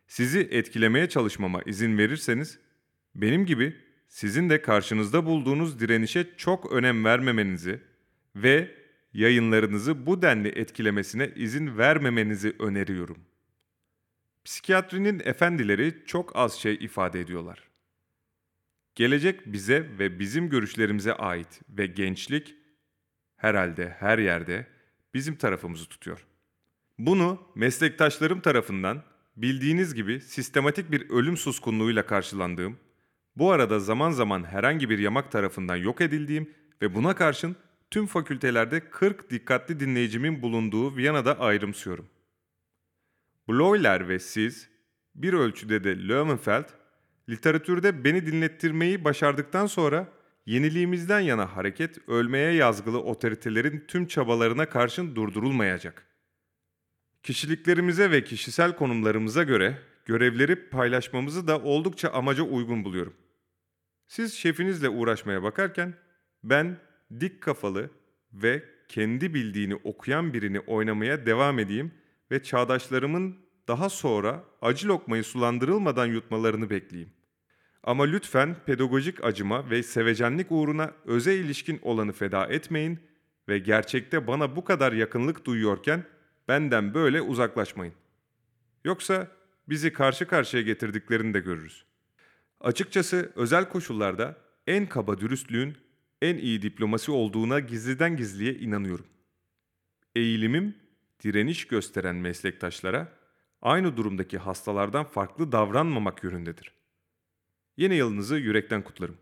[0.07, 2.59] Sizi etkilemeye çalışmama izin verirseniz,
[3.15, 3.75] benim gibi
[4.07, 7.79] sizin de karşınızda bulduğunuz direnişe çok önem vermemenizi
[8.35, 8.75] ve
[9.13, 13.17] yayınlarınızı bu denli etkilemesine izin vermemenizi öneriyorum.
[14.45, 17.66] Psikiyatrinin efendileri çok az şey ifade ediyorlar.
[18.97, 22.55] Gelecek bize ve bizim görüşlerimize ait ve gençlik
[23.35, 24.67] herhalde her yerde
[25.13, 26.25] bizim tarafımızı tutuyor.
[26.99, 29.03] Bunu meslektaşlarım tarafından
[29.35, 32.77] bildiğiniz gibi sistematik bir ölüm suskunluğuyla karşılandığım,
[33.35, 37.55] bu arada zaman zaman herhangi bir yamak tarafından yok edildiğim ve buna karşın
[37.91, 42.09] tüm fakültelerde 40 dikkatli dinleyicimin bulunduğu Viyana'da ayrımsıyorum.
[43.49, 44.69] Bloyler ve siz,
[45.15, 46.86] bir ölçüde de Löwenfeld,
[47.29, 50.07] literatürde beni dinlettirmeyi başardıktan sonra
[50.45, 56.05] yeniliğimizden yana hareket ölmeye yazgılı otoritelerin tüm çabalarına karşın durdurulmayacak.
[57.23, 63.13] Kişiliklerimize ve kişisel konumlarımıza göre görevleri paylaşmamızı da oldukça amaca uygun buluyorum.
[64.07, 65.93] Siz şefinizle uğraşmaya bakarken
[66.43, 66.77] ben
[67.19, 67.89] dik kafalı
[68.33, 71.91] ve kendi bildiğini okuyan birini oynamaya devam edeyim
[72.31, 73.37] ve çağdaşlarımın
[73.67, 77.16] daha sonra acı lokmayı sulandırılmadan yutmalarını bekleyeyim.
[77.87, 82.99] Ama lütfen pedagojik acıma ve sevecenlik uğruna öze ilişkin olanı feda etmeyin
[83.47, 86.03] ve gerçekte bana bu kadar yakınlık duyuyorken
[86.47, 87.93] benden böyle uzaklaşmayın.
[88.85, 89.27] Yoksa
[89.69, 91.85] bizi karşı karşıya getirdiklerini de görürüz.
[92.61, 95.77] Açıkçası özel koşullarda en kaba dürüstlüğün
[96.21, 99.05] en iyi diplomasi olduğuna gizliden gizliye inanıyorum.
[100.15, 100.75] Eğilimim
[101.23, 103.11] direniş gösteren meslektaşlara
[103.61, 106.76] aynı durumdaki hastalardan farklı davranmamak yönündedir.
[107.77, 109.17] Yeni yılınızı yürekten kutlarım.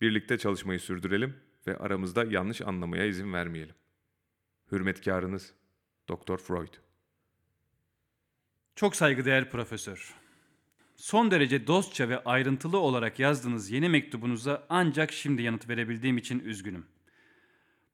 [0.00, 1.36] Birlikte çalışmayı sürdürelim
[1.66, 3.74] ve aramızda yanlış anlamaya izin vermeyelim.
[4.72, 5.52] Hürmetkarınız
[6.08, 6.74] Doktor Freud.
[8.76, 10.14] Çok saygıdeğer profesör.
[10.96, 16.86] Son derece dostça ve ayrıntılı olarak yazdığınız yeni mektubunuza ancak şimdi yanıt verebildiğim için üzgünüm.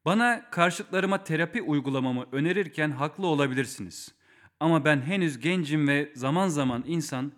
[0.05, 4.15] Bana karşıtlarıma terapi uygulamamı önerirken haklı olabilirsiniz.
[4.61, 7.33] Ama ben henüz gencim ve zaman zaman insan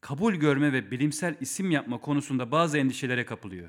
[0.00, 3.68] kabul görme ve bilimsel isim yapma konusunda bazı endişelere kapılıyor.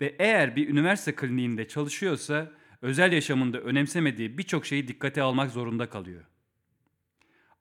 [0.00, 6.24] ve eğer bir üniversite kliniğinde çalışıyorsa özel yaşamında önemsemediği birçok şeyi dikkate almak zorunda kalıyor.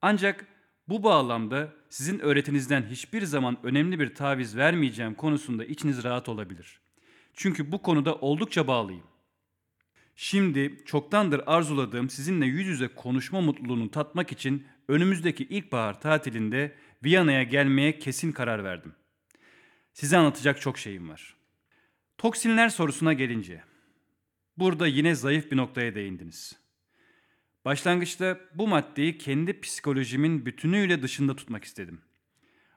[0.02, 0.46] Ancak
[0.88, 6.80] bu bağlamda sizin öğretinizden hiçbir zaman önemli bir taviz vermeyeceğim konusunda içiniz rahat olabilir.
[7.34, 9.04] Çünkü bu konuda oldukça bağlıyım.
[10.16, 18.00] Şimdi çoktandır arzuladığım sizinle yüz yüze konuşma mutluluğunu tatmak için önümüzdeki ilkbahar tatilinde Viyana'ya gelmeye
[18.00, 18.94] kesin karar verdim.
[19.94, 21.36] Size anlatacak çok şeyim var.
[22.18, 23.64] Toksinler sorusuna gelince,
[24.58, 26.60] burada yine zayıf bir noktaya değindiniz.
[27.66, 32.02] Başlangıçta bu maddeyi kendi psikolojimin bütünüyle dışında tutmak istedim.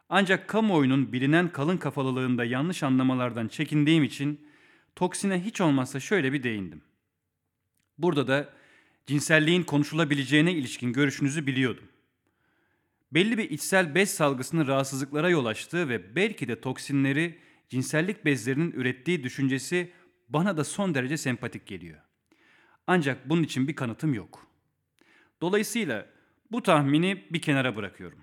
[0.09, 4.49] Ancak kamuoyunun bilinen kalın kafalılığında yanlış anlamalardan çekindiğim için
[4.97, 6.83] toksine hiç olmazsa şöyle bir değindim.
[7.99, 8.55] Burada da
[9.07, 11.89] cinselliğin konuşulabileceğine ilişkin görüşünüzü biliyordum.
[13.13, 19.23] Belli bir içsel bez salgısının rahatsızlıklara yol açtığı ve belki de toksinleri cinsellik bezlerinin ürettiği
[19.23, 19.93] düşüncesi
[20.29, 22.01] bana da son derece sempatik geliyor.
[22.87, 24.47] Ancak bunun için bir kanıtım yok.
[25.41, 26.07] Dolayısıyla
[26.51, 28.19] bu tahmini bir kenara bırakıyorum.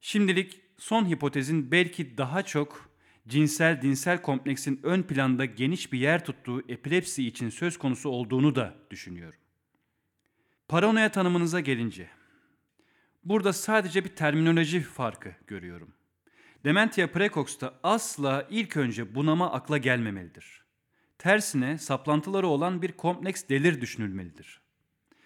[0.00, 2.90] Şimdilik son hipotezin belki daha çok
[3.28, 8.74] cinsel dinsel kompleksin ön planda geniş bir yer tuttuğu epilepsi için söz konusu olduğunu da
[8.90, 9.38] düşünüyorum.
[10.68, 12.08] Paranoya tanımınıza gelince,
[13.24, 15.94] burada sadece bir terminoloji farkı görüyorum.
[16.64, 20.62] Dementia precox'ta asla ilk önce bunama akla gelmemelidir.
[21.18, 24.60] Tersine saplantıları olan bir kompleks delir düşünülmelidir.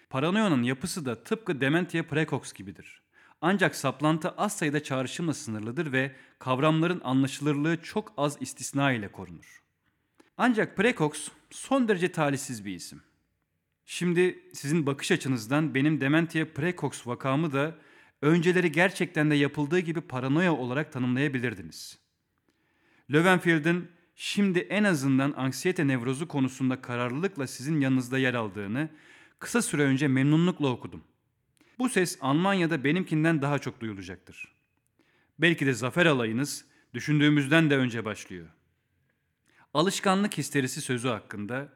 [0.09, 3.01] Paranoyanın yapısı da tıpkı Dementia precox gibidir.
[3.41, 9.61] Ancak saplantı az sayıda çağrışımla sınırlıdır ve kavramların anlaşılırlığı çok az istisna ile korunur.
[10.37, 13.01] Ancak precox son derece talihsiz bir isim.
[13.85, 17.75] Şimdi sizin bakış açınızdan benim Dementia precox vakamı da
[18.21, 21.97] önceleri gerçekten de yapıldığı gibi paranoya olarak tanımlayabilirdiniz.
[23.11, 28.89] Löwenfeld'in şimdi en azından anksiyete nevrozu konusunda kararlılıkla sizin yanınızda yer aldığını
[29.39, 31.03] kısa süre önce memnunlukla okudum.
[31.79, 34.47] Bu ses Almanya'da benimkinden daha çok duyulacaktır.
[35.39, 38.47] Belki de zafer alayınız düşündüğümüzden de önce başlıyor.
[39.73, 41.73] Alışkanlık histerisi sözü hakkında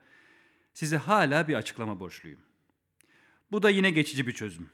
[0.74, 2.40] size hala bir açıklama borçluyum.
[3.52, 4.70] Bu da yine geçici bir çözüm.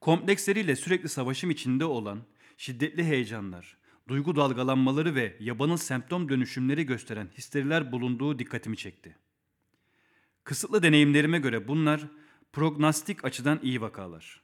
[0.00, 2.22] Kompleksleriyle sürekli savaşım içinde olan
[2.56, 3.76] şiddetli heyecanlar,
[4.08, 9.16] duygu dalgalanmaları ve yabanıl semptom dönüşümleri gösteren histeriler bulunduğu dikkatimi çekti.
[10.44, 12.00] Kısıtlı deneyimlerime göre bunlar
[12.52, 14.42] prognostik açıdan iyi vakalar.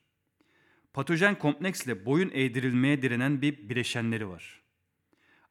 [0.92, 4.60] Patojen kompleksle boyun eğdirilmeye direnen bir bileşenleri var.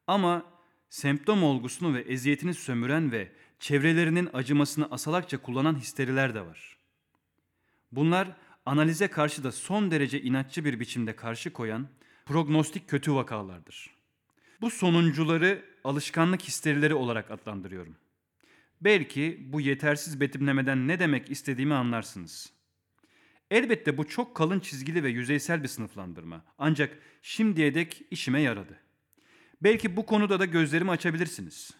[0.08, 0.46] Ama
[0.90, 6.78] semptom olgusunu ve eziyetini sömüren ve çevrelerinin acımasını asalakça kullanan histeriler de var.
[7.92, 11.88] Bunlar analize karşı da son derece inatçı bir biçimde karşı koyan
[12.26, 13.90] prognostik kötü vakalardır.
[14.62, 17.96] Bu sonuncuları alışkanlık histerileri olarak adlandırıyorum.
[18.82, 22.54] Belki bu yetersiz betimlemeden ne demek istediğimi anlarsınız.
[23.52, 26.46] Elbette bu çok kalın çizgili ve yüzeysel bir sınıflandırma.
[26.58, 28.80] Ancak şimdiye dek işime yaradı.
[29.64, 31.72] Belki bu konuda da gözlerimi açabilirsiniz.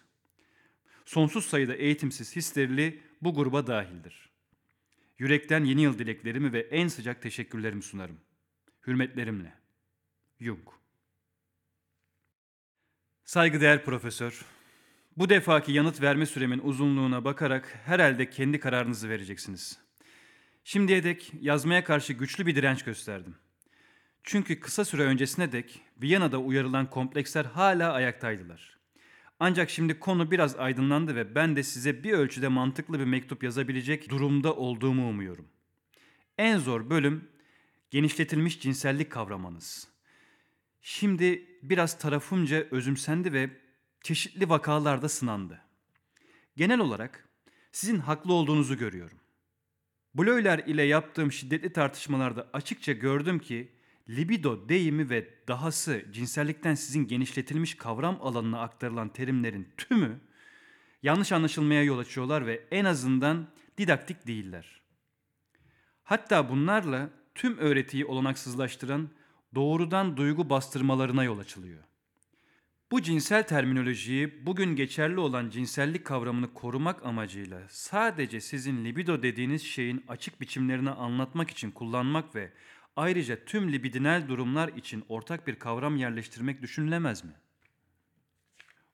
[1.04, 4.33] Sonsuz sayıda eğitimsiz histerili bu gruba dahildir.
[5.18, 8.20] Yürekten yeni yıl dileklerimi ve en sıcak teşekkürlerimi sunarım.
[8.86, 9.52] Hürmetlerimle.
[10.40, 10.68] Jung
[13.24, 14.44] Saygıdeğer profesör,
[15.16, 19.78] bu defaki yanıt verme süremin uzunluğuna bakarak herhalde kendi kararınızı vereceksiniz.
[20.64, 23.36] Şimdiye dek yazmaya karşı güçlü bir direnç gösterdim.
[24.22, 28.73] Çünkü kısa süre öncesine dek Viyana'da uyarılan kompleksler hala ayaktaydılar.
[29.38, 34.10] Ancak şimdi konu biraz aydınlandı ve ben de size bir ölçüde mantıklı bir mektup yazabilecek
[34.10, 35.48] durumda olduğumu umuyorum.
[36.38, 37.28] En zor bölüm
[37.90, 39.88] genişletilmiş cinsellik kavramanız.
[40.80, 43.50] Şimdi biraz tarafımca özümsendi ve
[44.02, 45.60] çeşitli vakalarda sınandı.
[46.56, 47.28] Genel olarak
[47.72, 49.18] sizin haklı olduğunuzu görüyorum.
[50.14, 53.72] Bloyler ile yaptığım şiddetli tartışmalarda açıkça gördüm ki
[54.08, 60.20] libido deyimi ve dahası cinsellikten sizin genişletilmiş kavram alanına aktarılan terimlerin tümü
[61.02, 64.80] yanlış anlaşılmaya yol açıyorlar ve en azından didaktik değiller.
[66.02, 69.08] Hatta bunlarla tüm öğretiyi olanaksızlaştıran
[69.54, 71.82] doğrudan duygu bastırmalarına yol açılıyor.
[72.90, 80.04] Bu cinsel terminolojiyi bugün geçerli olan cinsellik kavramını korumak amacıyla sadece sizin libido dediğiniz şeyin
[80.08, 82.52] açık biçimlerini anlatmak için kullanmak ve
[82.96, 87.32] ayrıca tüm libidinal durumlar için ortak bir kavram yerleştirmek düşünülemez mi?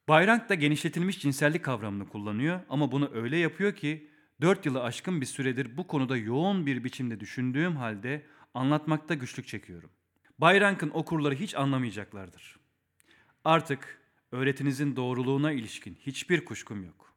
[0.08, 4.10] Bayrang da genişletilmiş cinsellik kavramını kullanıyor ama bunu öyle yapıyor ki
[4.40, 9.90] 4 yılı aşkın bir süredir bu konuda yoğun bir biçimde düşündüğüm halde anlatmakta güçlük çekiyorum.
[10.38, 12.56] Bayrang'ın okurları hiç anlamayacaklardır.
[13.44, 14.00] Artık
[14.32, 17.14] öğretinizin doğruluğuna ilişkin hiçbir kuşkum yok.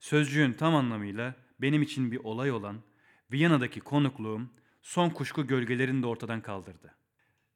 [0.00, 2.82] Sözcüğün tam anlamıyla benim için bir olay olan
[3.32, 4.50] Viyana'daki konukluğum
[4.88, 6.94] son kuşku gölgelerini de ortadan kaldırdı.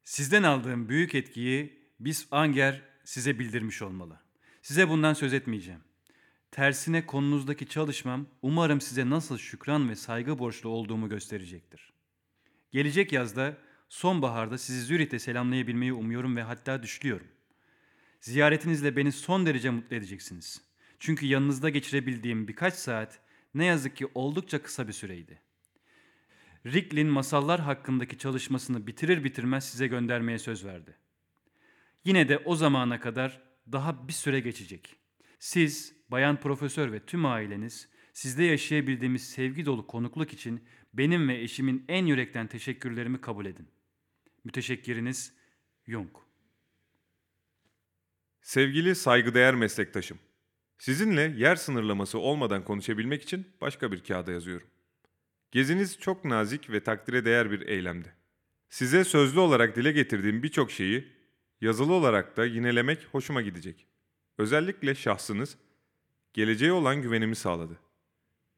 [0.03, 4.19] Sizden aldığım büyük etkiyi biz Anger size bildirmiş olmalı.
[4.61, 5.79] Size bundan söz etmeyeceğim.
[6.51, 11.93] Tersine konunuzdaki çalışmam umarım size nasıl şükran ve saygı borçlu olduğumu gösterecektir.
[12.71, 13.57] Gelecek yazda
[13.89, 17.27] sonbaharda sizi Zürih'te selamlayabilmeyi umuyorum ve hatta düşlüyorum.
[18.21, 20.61] Ziyaretinizle beni son derece mutlu edeceksiniz.
[20.99, 23.19] Çünkü yanınızda geçirebildiğim birkaç saat
[23.53, 25.41] ne yazık ki oldukça kısa bir süreydi.
[26.65, 30.97] Ricklin masallar hakkındaki çalışmasını bitirir bitirmez size göndermeye söz verdi.
[32.05, 34.95] Yine de o zamana kadar daha bir süre geçecek.
[35.39, 41.85] Siz, bayan profesör ve tüm aileniz sizde yaşayabildiğimiz sevgi dolu konukluk için benim ve eşimin
[41.87, 43.67] en yürekten teşekkürlerimi kabul edin.
[44.43, 45.33] Müteşekkiriniz
[45.87, 46.09] Jung.
[48.41, 50.19] Sevgili saygıdeğer meslektaşım,
[50.77, 54.67] sizinle yer sınırlaması olmadan konuşabilmek için başka bir kağıda yazıyorum.
[55.53, 58.13] Geziniz çok nazik ve takdire değer bir eylemdi.
[58.69, 61.07] Size sözlü olarak dile getirdiğim birçok şeyi
[61.61, 63.85] yazılı olarak da yinelemek hoşuma gidecek.
[64.37, 65.57] Özellikle şahsınız
[66.33, 67.79] geleceğe olan güvenimi sağladı.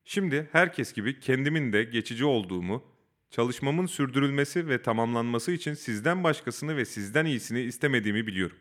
[0.05, 2.83] Şimdi herkes gibi kendimin de geçici olduğumu,
[3.29, 8.57] çalışmamın sürdürülmesi ve tamamlanması için sizden başkasını ve sizden iyisini istemediğimi biliyorum.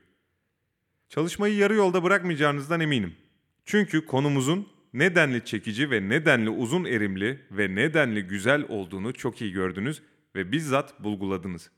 [1.08, 3.16] Çalışmayı yarı yolda bırakmayacağınızdan eminim.
[3.64, 10.02] Çünkü konumuzun nedenli çekici ve nedenli uzun erimli ve nedenli güzel olduğunu çok iyi gördünüz
[10.34, 11.70] ve bizzat bulguladınız.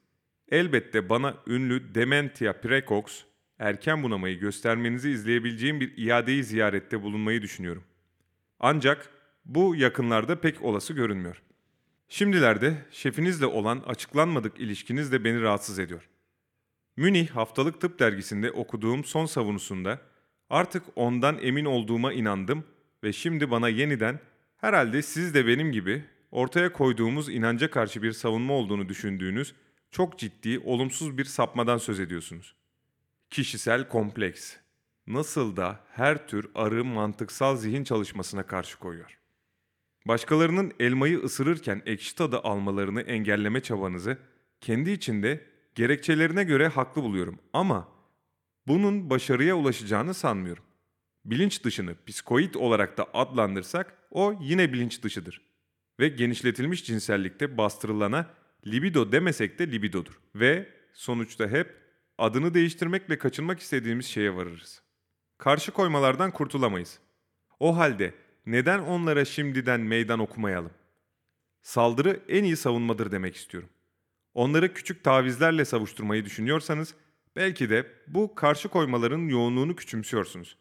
[0.48, 3.24] Elbette bana ünlü Dementia Precox,
[3.58, 7.84] erken bunamayı göstermenizi izleyebileceğim bir iadeyi ziyarette bulunmayı düşünüyorum.
[8.60, 9.10] Ancak
[9.44, 11.42] bu yakınlarda pek olası görünmüyor.
[12.08, 16.08] Şimdilerde şefinizle olan açıklanmadık ilişkiniz de beni rahatsız ediyor.
[16.96, 20.00] Münih Haftalık Tıp Dergisi'nde okuduğum son savunusunda
[20.50, 22.64] artık ondan emin olduğuma inandım
[23.04, 24.20] ve şimdi bana yeniden
[24.56, 29.54] herhalde siz de benim gibi ortaya koyduğumuz inanca karşı bir savunma olduğunu düşündüğünüz
[29.90, 32.54] çok ciddi, olumsuz bir sapmadan söz ediyorsunuz.
[33.30, 34.56] Kişisel kompleks.
[35.06, 39.18] Nasıl da her tür arı mantıksal zihin çalışmasına karşı koyuyor.
[40.06, 44.18] Başkalarının elmayı ısırırken ekşi tadı almalarını engelleme çabanızı
[44.60, 47.88] kendi içinde gerekçelerine göre haklı buluyorum ama
[48.66, 50.64] bunun başarıya ulaşacağını sanmıyorum.
[51.26, 55.40] Bilinç dışını psikoid olarak da adlandırsak o yine bilinç dışıdır.
[56.00, 58.30] Ve genişletilmiş cinsellikte bastırılana
[58.66, 60.20] libido demesek de libidodur.
[60.34, 61.74] Ve sonuçta hep
[62.18, 64.82] adını değiştirmekle kaçınmak istediğimiz şeye varırız.
[65.38, 66.98] Karşı koymalardan kurtulamayız.
[67.60, 68.14] O halde
[68.46, 70.72] neden onlara şimdiden meydan okumayalım?
[71.62, 73.68] Saldırı en iyi savunmadır demek istiyorum.
[74.34, 76.94] Onları küçük tavizlerle savuşturmayı düşünüyorsanız
[77.36, 80.56] belki de bu karşı koymaların yoğunluğunu küçümsüyorsunuz.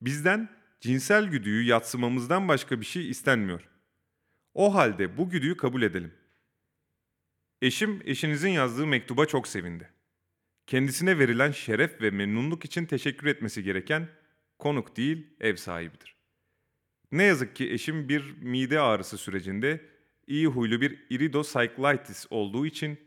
[0.00, 0.48] Bizden
[0.80, 3.68] cinsel güdüyü yatsımamızdan başka bir şey istenmiyor.
[4.54, 6.14] O halde bu güdüyü kabul edelim.
[7.62, 9.90] Eşim eşinizin yazdığı mektuba çok sevindi.
[10.66, 14.08] Kendisine verilen şeref ve memnunluk için teşekkür etmesi gereken
[14.58, 16.16] konuk değil ev sahibidir.
[17.12, 19.84] Ne yazık ki eşim bir mide ağrısı sürecinde
[20.26, 23.00] iyi huylu bir iridocyclitis olduğu için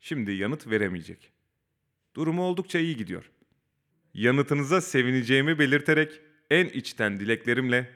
[0.00, 1.32] şimdi yanıt veremeyecek.
[2.16, 3.30] Durumu oldukça iyi gidiyor.
[4.14, 6.20] Yanıtınıza sevineceğimi belirterek
[6.50, 7.90] en içten dileklerimle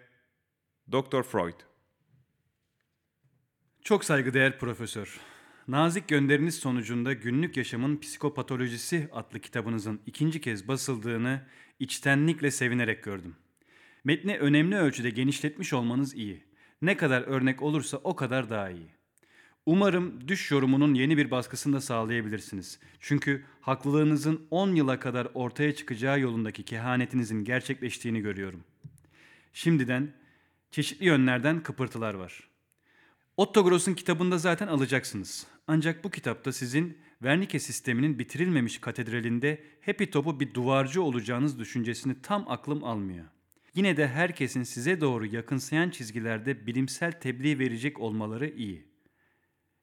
[0.92, 1.22] Dr.
[1.22, 1.60] Freud.
[3.82, 5.20] Çok saygıdeğer profesör.
[5.68, 11.46] Nazik gönderiniz sonucunda Günlük Yaşamın Psikopatolojisi adlı kitabınızın ikinci kez basıldığını
[11.78, 13.36] içtenlikle sevinerek gördüm.
[14.04, 16.44] Metni önemli ölçüde genişletmiş olmanız iyi.
[16.82, 18.95] Ne kadar örnek olursa o kadar daha iyi.
[19.66, 22.78] Umarım düş yorumunun yeni bir baskısını da sağlayabilirsiniz.
[23.00, 28.64] Çünkü haklılığınızın 10 yıla kadar ortaya çıkacağı yolundaki kehanetinizin gerçekleştiğini görüyorum.
[29.52, 30.12] Şimdiden
[30.70, 32.48] çeşitli yönlerden kıpırtılar var.
[33.36, 35.46] Otto Gross'un kitabında zaten alacaksınız.
[35.66, 42.44] Ancak bu kitapta sizin Wernicke sisteminin bitirilmemiş katedralinde Happy Top'u bir duvarcı olacağınız düşüncesini tam
[42.48, 43.24] aklım almıyor.
[43.74, 48.95] Yine de herkesin size doğru yakınsayan çizgilerde bilimsel tebliğ verecek olmaları iyi.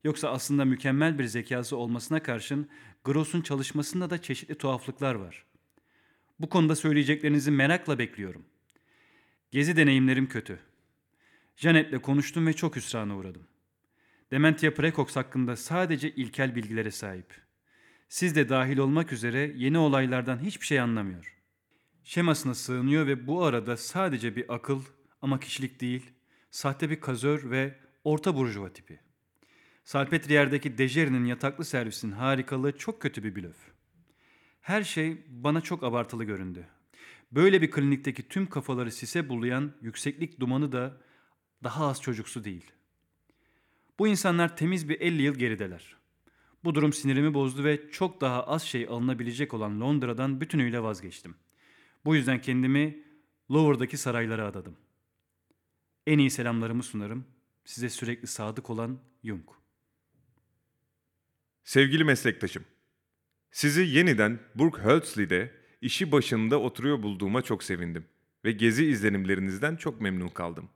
[0.04, 2.70] Yoksa aslında mükemmel bir zekası olmasına karşın
[3.04, 5.46] Gross'un çalışmasında da çeşitli tuhaflıklar var.
[6.40, 8.46] Bu konuda söyleyeceklerinizi merakla bekliyorum.
[9.52, 10.60] Gezi deneyimlerim kötü.
[11.56, 13.48] Janet'le konuştum ve çok hüsrana uğradım.
[14.32, 17.42] Dementia Precox hakkında sadece ilkel bilgilere sahip.
[18.10, 21.38] Siz de dahil olmak üzere yeni olaylardan hiçbir şey anlamıyor.
[22.04, 24.82] Şemasına sığınıyor ve bu arada sadece bir akıl
[25.22, 26.12] ama kişilik değil,
[26.52, 29.00] sahte bir kazör ve orta burjuva tipi.
[29.84, 33.58] Salpetriyer'deki Dejeri'nin yataklı servisinin harikalığı çok kötü bir blöf.
[34.62, 36.68] Her şey bana çok abartılı göründü.
[37.32, 40.98] Böyle bir klinikteki tüm kafaları sise bulayan yükseklik dumanı da
[41.64, 42.72] daha az çocuksu değil.
[44.00, 45.96] Bu insanlar temiz bir 50 yıl gerideler.
[46.64, 51.36] Bu durum sinirimi bozdu ve çok daha az şey alınabilecek olan Londra'dan bütünüyle vazgeçtim.
[52.06, 53.04] Bu yüzden kendimi
[53.52, 54.78] Lower'daki saraylara adadım.
[56.08, 57.26] En iyi selamlarımı sunarım.
[57.66, 59.63] Size sürekli sadık olan Jung.
[61.64, 62.64] Sevgili meslektaşım,
[63.52, 65.52] sizi yeniden Burghölzli'de
[65.82, 68.06] işi başında oturuyor bulduğuma çok sevindim
[68.46, 70.70] ve gezi izlenimlerinizden çok memnun kaldım.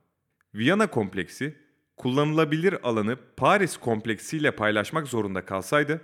[0.54, 1.54] Viyana kompleksi,
[1.96, 6.00] kullanılabilir alanı Paris kompleksiyle paylaşmak zorunda kalsaydı,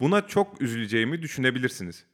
[0.00, 2.06] buna çok üzüleceğimi düşünebilirsiniz.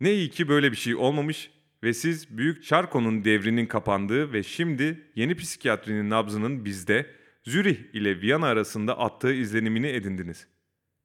[0.00, 1.50] Ne iyi ki böyle bir şey olmamış
[1.82, 7.06] ve siz Büyük Şarko'nun devrinin kapandığı ve şimdi yeni psikiyatrinin nabzının bizde,
[7.42, 10.53] Zürih ile Viyana arasında attığı izlenimini edindiniz.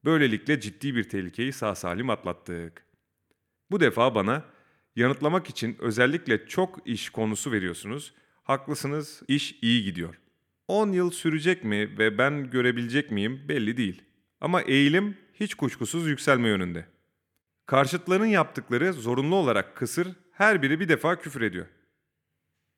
[0.05, 2.85] Böylelikle ciddi bir tehlikeyi sağ salim atlattık.
[3.71, 4.45] Bu defa bana
[4.95, 8.13] yanıtlamak için özellikle çok iş konusu veriyorsunuz.
[8.43, 10.19] Haklısınız, iş iyi gidiyor.
[10.67, 14.01] 10 yıl sürecek mi ve ben görebilecek miyim belli değil.
[14.41, 16.85] Ama eğilim hiç kuşkusuz yükselme yönünde.
[17.65, 21.65] Karşıtların yaptıkları zorunlu olarak kısır, her biri bir defa küfür ediyor.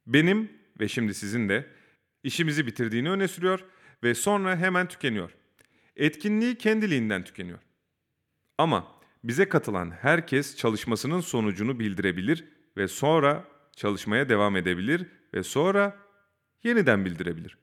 [0.08, 1.68] Benim ve şimdi sizin de
[2.24, 3.66] işimizi bitirdiğini öne sürüyor
[4.04, 5.32] ve sonra hemen tükeniyor.
[5.96, 7.60] Etkinliği kendiliğinden tükeniyor.
[8.58, 8.88] Ama
[9.24, 12.46] bize katılan herkes çalışmasının sonucunu bildirebilir
[12.78, 15.98] ve sonra çalışmaya devam edebilir ve sonra
[16.64, 17.58] yeniden bildirebilir.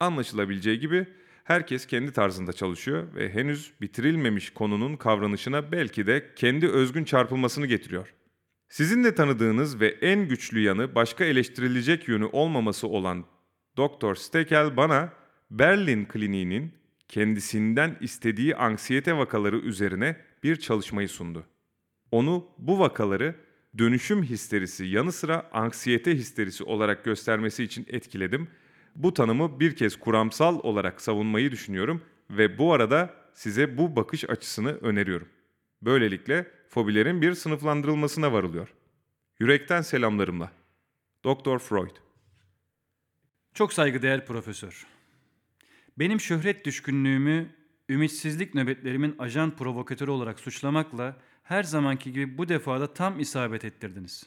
[0.00, 1.06] Anlaşılabileceği gibi
[1.44, 8.14] herkes kendi tarzında çalışıyor ve henüz bitirilmemiş konunun kavranışına belki de kendi özgün çarpılmasını getiriyor.
[8.68, 13.24] Sizin de tanıdığınız ve en güçlü yanı başka eleştirilecek yönü olmaması olan
[13.78, 14.14] Dr.
[14.14, 15.12] Stekel bana
[15.50, 16.74] Berlin kliniğinin
[17.14, 21.46] kendisinden istediği anksiyete vakaları üzerine bir çalışmayı sundu.
[22.10, 23.34] Onu bu vakaları
[23.78, 28.48] dönüşüm histerisi yanı sıra anksiyete histerisi olarak göstermesi için etkiledim.
[28.96, 34.70] Bu tanımı bir kez kuramsal olarak savunmayı düşünüyorum ve bu arada size bu bakış açısını
[34.70, 35.28] öneriyorum.
[35.82, 38.74] Böylelikle fobilerin bir sınıflandırılmasına varılıyor.
[39.38, 40.52] Yürekten selamlarımla.
[41.24, 41.96] Doktor Freud.
[43.54, 44.93] Çok saygıdeğer profesör.
[45.98, 47.48] Benim şöhret düşkünlüğümü
[47.88, 54.26] ümitsizlik nöbetlerimin ajan provokatörü olarak suçlamakla her zamanki gibi bu defada tam isabet ettirdiniz.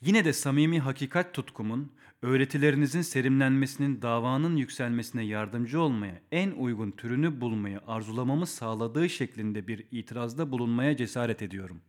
[0.00, 1.92] Yine de samimi hakikat tutkumun,
[2.22, 10.50] öğretilerinizin serimlenmesinin davanın yükselmesine yardımcı olmaya, en uygun türünü bulmaya arzulamamı sağladığı şeklinde bir itirazda
[10.52, 11.80] bulunmaya cesaret ediyorum.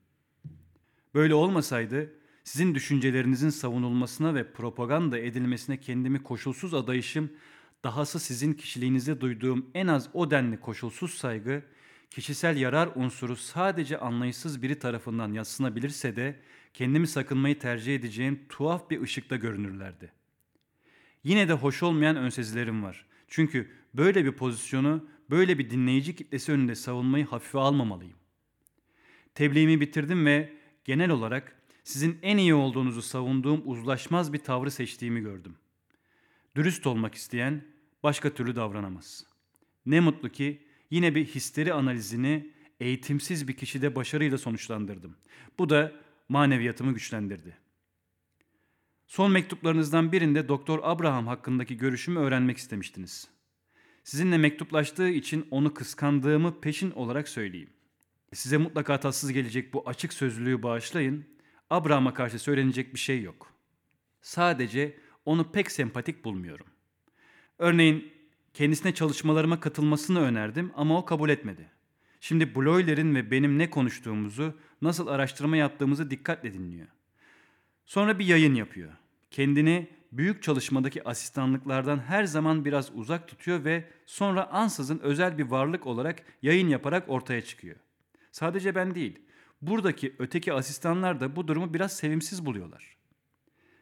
[1.14, 7.30] Böyle olmasaydı sizin düşüncelerinizin savunulmasına ve propaganda edilmesine kendimi koşulsuz adayışım,
[7.84, 11.64] dahası sizin kişiliğinize duyduğum en az o denli koşulsuz saygı,
[12.10, 16.40] kişisel yarar unsuru sadece anlayışsız biri tarafından yatsınabilirse de
[16.74, 20.12] kendimi sakınmayı tercih edeceğim tuhaf bir ışıkta görünürlerdi.
[21.24, 23.06] Yine de hoş olmayan önsezilerim var.
[23.28, 28.18] Çünkü böyle bir pozisyonu, böyle bir dinleyici kitlesi önünde savunmayı hafife almamalıyım.
[29.36, 30.54] Tebliğimi bitirdim ve
[30.86, 35.56] genel olarak sizin en iyi olduğunuzu savunduğum uzlaşmaz bir tavrı seçtiğimi gördüm.
[36.56, 37.64] Dürüst olmak isteyen
[38.04, 39.26] başka türlü davranamaz.
[39.86, 45.18] Ne mutlu ki yine bir histeri analizini eğitimsiz bir kişide başarıyla sonuçlandırdım.
[45.60, 45.92] Bu da
[46.30, 47.58] maneviyatımı güçlendirdi.
[49.08, 53.28] Son mektuplarınızdan birinde Doktor Abraham hakkındaki görüşümü öğrenmek istemiştiniz.
[54.04, 57.70] Sizinle mektuplaştığı için onu kıskandığımı peşin olarak söyleyeyim.
[58.34, 61.26] Size mutlaka tatsız gelecek bu açık sözlülüğü bağışlayın.
[61.70, 63.54] Abraham'a karşı söylenecek bir şey yok.
[64.22, 66.66] Sadece onu pek sempatik bulmuyorum.
[67.62, 68.12] Örneğin
[68.54, 71.70] kendisine çalışmalarıma katılmasını önerdim ama o kabul etmedi.
[72.22, 76.88] Şimdi Bloyler'in ve benim ne konuştuğumuzu, nasıl araştırma yaptığımızı dikkatle dinliyor.
[77.86, 78.92] Sonra bir yayın yapıyor.
[79.32, 85.88] Kendini büyük çalışmadaki asistanlıklardan her zaman biraz uzak tutuyor ve sonra ansızın özel bir varlık
[85.88, 87.76] olarak yayın yaparak ortaya çıkıyor.
[88.32, 89.20] Sadece ben değil,
[89.62, 92.96] buradaki öteki asistanlar da bu durumu biraz sevimsiz buluyorlar.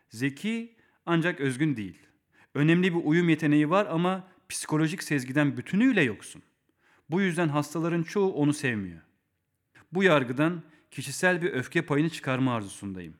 [0.09, 0.75] Zeki
[1.05, 2.08] ancak özgün değil.
[2.53, 6.41] Önemli bir uyum yeteneği var ama psikolojik sezgiden bütünüyle yoksun.
[7.09, 9.01] Bu yüzden hastaların çoğu onu sevmiyor.
[9.91, 13.13] Bu yargıdan kişisel bir öfke payını çıkarma arzusundayım.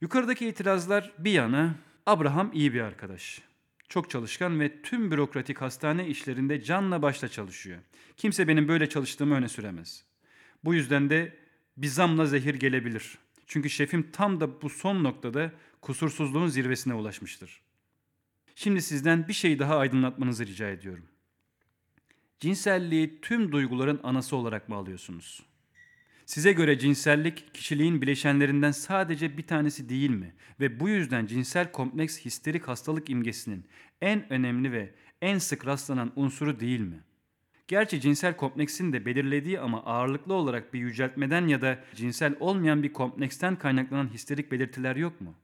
[0.00, 1.74] Yukarıdaki itirazlar bir yana
[2.06, 3.42] Abraham iyi bir arkadaş.
[3.88, 7.78] Çok çalışkan ve tüm bürokratik hastane işlerinde canla başla çalışıyor.
[8.16, 10.04] Kimse benim böyle çalıştığımı öne süremez.
[10.64, 11.36] Bu yüzden de
[11.76, 13.18] bir zamla zehir gelebilir.
[13.46, 17.60] Çünkü şefim tam da bu son noktada kusursuzluğun zirvesine ulaşmıştır.
[18.60, 21.04] Şimdi sizden bir şey daha aydınlatmanızı rica ediyorum.
[22.40, 25.42] Cinselliği tüm duyguların anası olarak mı alıyorsunuz?
[26.26, 30.34] Size göre cinsellik kişiliğin bileşenlerinden sadece bir tanesi değil mi?
[30.60, 33.66] Ve bu yüzden cinsel kompleks histerik hastalık imgesinin
[34.00, 37.00] en önemli ve en sık rastlanan unsuru değil mi?
[37.68, 42.92] Gerçi cinsel kompleksin de belirlediği ama ağırlıklı olarak bir yüceltmeden ya da cinsel olmayan bir
[42.92, 45.34] kompleksten kaynaklanan histerik belirtiler yok mu?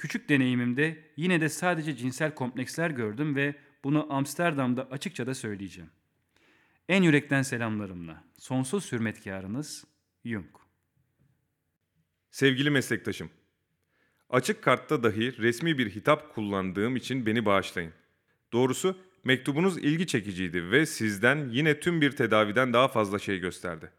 [0.00, 5.90] Küçük deneyimimde yine de sadece cinsel kompleksler gördüm ve bunu Amsterdam'da açıkça da söyleyeceğim.
[6.88, 8.24] En yürekten selamlarımla.
[8.38, 9.84] Sonsuz hürmetkarınız
[10.24, 10.46] Jung.
[12.30, 13.30] Sevgili meslektaşım,
[14.30, 17.92] açık kartta dahi resmi bir hitap kullandığım için beni bağışlayın.
[18.52, 23.90] Doğrusu mektubunuz ilgi çekiciydi ve sizden yine tüm bir tedaviden daha fazla şey gösterdi.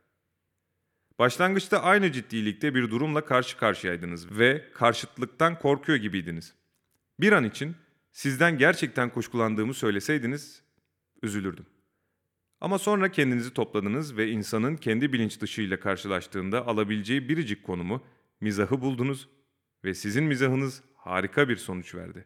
[1.22, 6.54] Başlangıçta aynı ciddilikte bir durumla karşı karşıyaydınız ve karşıtlıktan korkuyor gibiydiniz.
[7.20, 7.76] Bir an için
[8.12, 10.64] sizden gerçekten kuşkulandığımı söyleseydiniz
[11.24, 11.66] üzülürdüm.
[12.62, 18.04] Ama sonra kendinizi topladınız ve insanın kendi bilinç dışıyla karşılaştığında alabileceği biricik konumu,
[18.40, 19.30] mizahı buldunuz
[19.84, 22.26] ve sizin mizahınız harika bir sonuç verdi.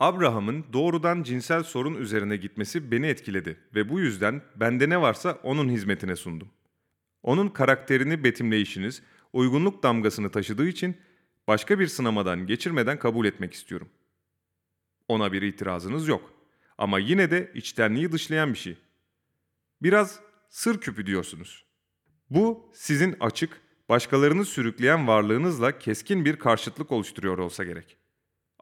[0.00, 5.68] Abraham'ın doğrudan cinsel sorun üzerine gitmesi beni etkiledi ve bu yüzden bende ne varsa onun
[5.68, 6.48] hizmetine sundum.
[7.24, 9.02] Onun karakterini betimleyişiniz,
[9.32, 10.96] uygunluk damgasını taşıdığı için
[11.48, 13.88] başka bir sınamadan geçirmeden kabul etmek istiyorum.
[15.08, 16.30] Ona bir itirazınız yok.
[16.78, 18.76] Ama yine de içtenliği dışlayan bir şey.
[19.82, 21.64] Biraz sır küpü diyorsunuz.
[22.30, 27.96] Bu sizin açık, başkalarını sürükleyen varlığınızla keskin bir karşıtlık oluşturuyor olsa gerek.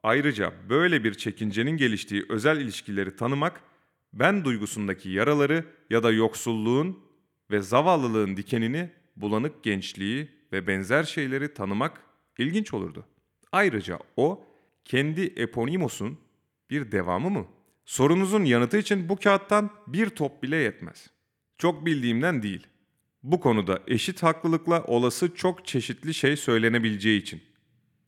[0.03, 3.61] Ayrıca böyle bir çekincenin geliştiği özel ilişkileri tanımak,
[4.13, 7.02] ben duygusundaki yaraları ya da yoksulluğun
[7.53, 12.03] ve zavallılığın dikenini, bulanık gençliği ve benzer şeyleri tanımak
[12.39, 13.07] ilginç olurdu.
[13.53, 14.45] Ayrıca o,
[14.85, 16.19] kendi Eponimos'un
[16.71, 17.47] bir devamı mı?
[17.85, 21.11] Sorunuzun yanıtı için bu kağıttan bir top bile yetmez.
[21.59, 22.67] Çok bildiğimden değil.
[23.23, 27.43] Bu konuda eşit haklılıkla olası çok çeşitli şey söylenebileceği için.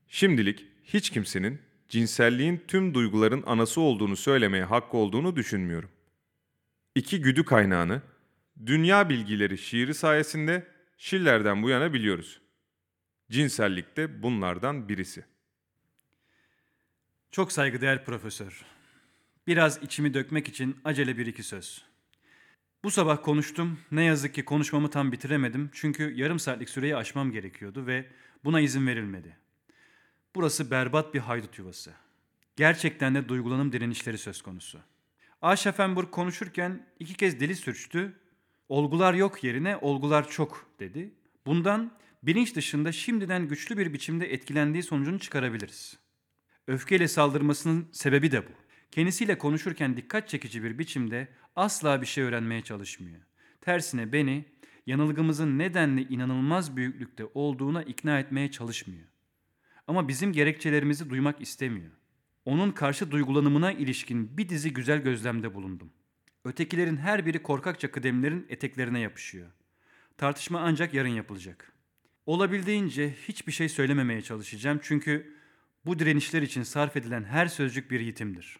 [0.09, 5.89] Şimdilik hiç kimsenin cinselliğin tüm duyguların anası olduğunu söylemeye hakkı olduğunu düşünmüyorum.
[6.95, 8.03] İki güdü kaynağını,
[8.67, 10.67] dünya bilgileri şiiri sayesinde
[10.99, 12.41] Schiller'den bu yana biliyoruz.
[13.31, 15.25] Cinsellik de bunlardan birisi.
[17.31, 18.65] Çok saygıdeğer profesör.
[19.47, 21.85] Biraz içimi dökmek için acele bir iki söz.
[22.85, 23.79] Bu sabah konuştum.
[23.93, 25.71] Ne yazık ki konuşmamı tam bitiremedim.
[25.73, 28.07] Çünkü yarım saatlik süreyi aşmam gerekiyordu ve
[28.45, 29.37] buna izin verilmedi.
[30.35, 31.93] Burası berbat bir haydut yuvası.
[32.57, 34.81] Gerçekten de duygulanım direnişleri söz konusu.
[35.43, 35.57] A.
[35.57, 38.13] Schaffenburg konuşurken iki kez deli sürçtü.
[38.69, 41.15] Olgular yok yerine olgular çok dedi.
[41.47, 41.93] Bundan
[42.23, 45.99] bilinç dışında şimdiden güçlü bir biçimde etkilendiği sonucunu çıkarabiliriz.
[46.67, 48.53] Öfkeyle saldırmasının sebebi de bu.
[48.91, 53.21] Kendisiyle konuşurken dikkat çekici bir biçimde asla bir şey öğrenmeye çalışmıyor.
[53.61, 54.45] Tersine beni
[54.87, 59.05] yanılgımızın nedenli inanılmaz büyüklükte olduğuna ikna etmeye çalışmıyor.
[59.87, 61.91] Ama bizim gerekçelerimizi duymak istemiyor.
[62.45, 65.93] Onun karşı duygulanımına ilişkin bir dizi güzel gözlemde bulundum.
[66.45, 69.51] Ötekilerin her biri korkakça kıdemlerin eteklerine yapışıyor.
[70.19, 71.73] Tartışma ancak yarın yapılacak.
[72.27, 75.35] Olabildiğince hiçbir şey söylememeye çalışacağım çünkü
[75.87, 78.57] bu direnişler için sarf edilen her sözcük bir yitimdir.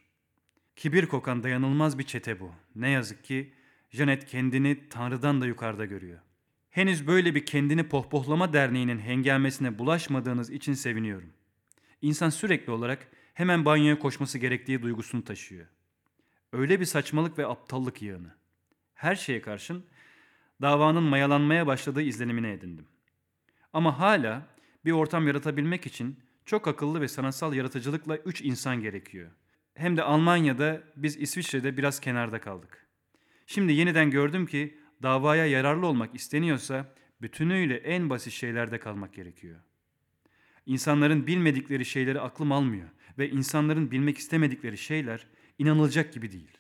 [0.77, 2.53] Kibir kokan dayanılmaz bir çete bu.
[2.77, 3.53] Ne yazık ki
[3.91, 6.19] Janet kendini Tanrı'dan da yukarıda görüyor.
[6.71, 11.33] Henüz böyle bir kendini pohpohlama derneğinin hengamesine bulaşmadığınız için seviniyorum.
[12.03, 15.67] İnsan sürekli olarak hemen banyoya koşması gerektiği duygusunu taşıyor.
[16.55, 18.35] Öyle bir saçmalık ve aptallık yığını.
[18.95, 19.85] Her şeye karşın
[20.63, 22.87] davanın mayalanmaya başladığı izlenimine edindim.
[23.73, 24.47] Ama hala
[24.85, 29.31] bir ortam yaratabilmek için çok akıllı ve sanatsal yaratıcılıkla üç insan gerekiyor.
[29.75, 32.87] Hem de Almanya'da biz İsviçre'de biraz kenarda kaldık.
[33.47, 39.61] Şimdi yeniden gördüm ki davaya yararlı olmak isteniyorsa bütünüyle en basit şeylerde kalmak gerekiyor.
[40.67, 42.89] İnsanların bilmedikleri şeyleri aklım almıyor
[43.19, 45.27] ve insanların bilmek istemedikleri şeyler
[45.59, 46.59] inanılacak gibi değil.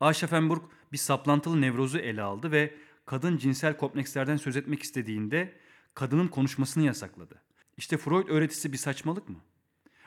[0.00, 0.12] A.
[0.12, 0.62] Schaffenburg
[0.92, 2.74] bir saplantılı nevrozu ele aldı ve
[3.06, 5.56] kadın cinsel komplekslerden söz etmek istediğinde
[5.94, 7.42] kadının konuşmasını yasakladı.
[7.76, 9.36] İşte Freud öğretisi bir saçmalık mı?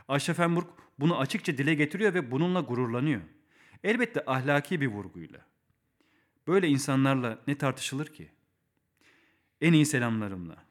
[0.08, 0.68] Aşafenburg
[1.00, 3.22] bunu açıkça dile getiriyor ve bununla gururlanıyor.
[3.84, 5.46] Elbette ahlaki bir vurguyla.
[6.48, 8.32] Böyle insanlarla ne tartışılır ki?
[9.62, 10.66] En iyi selamlarımla.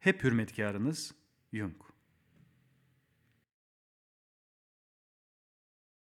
[0.00, 1.14] Hep hürmetkarınız
[1.52, 1.87] Jung.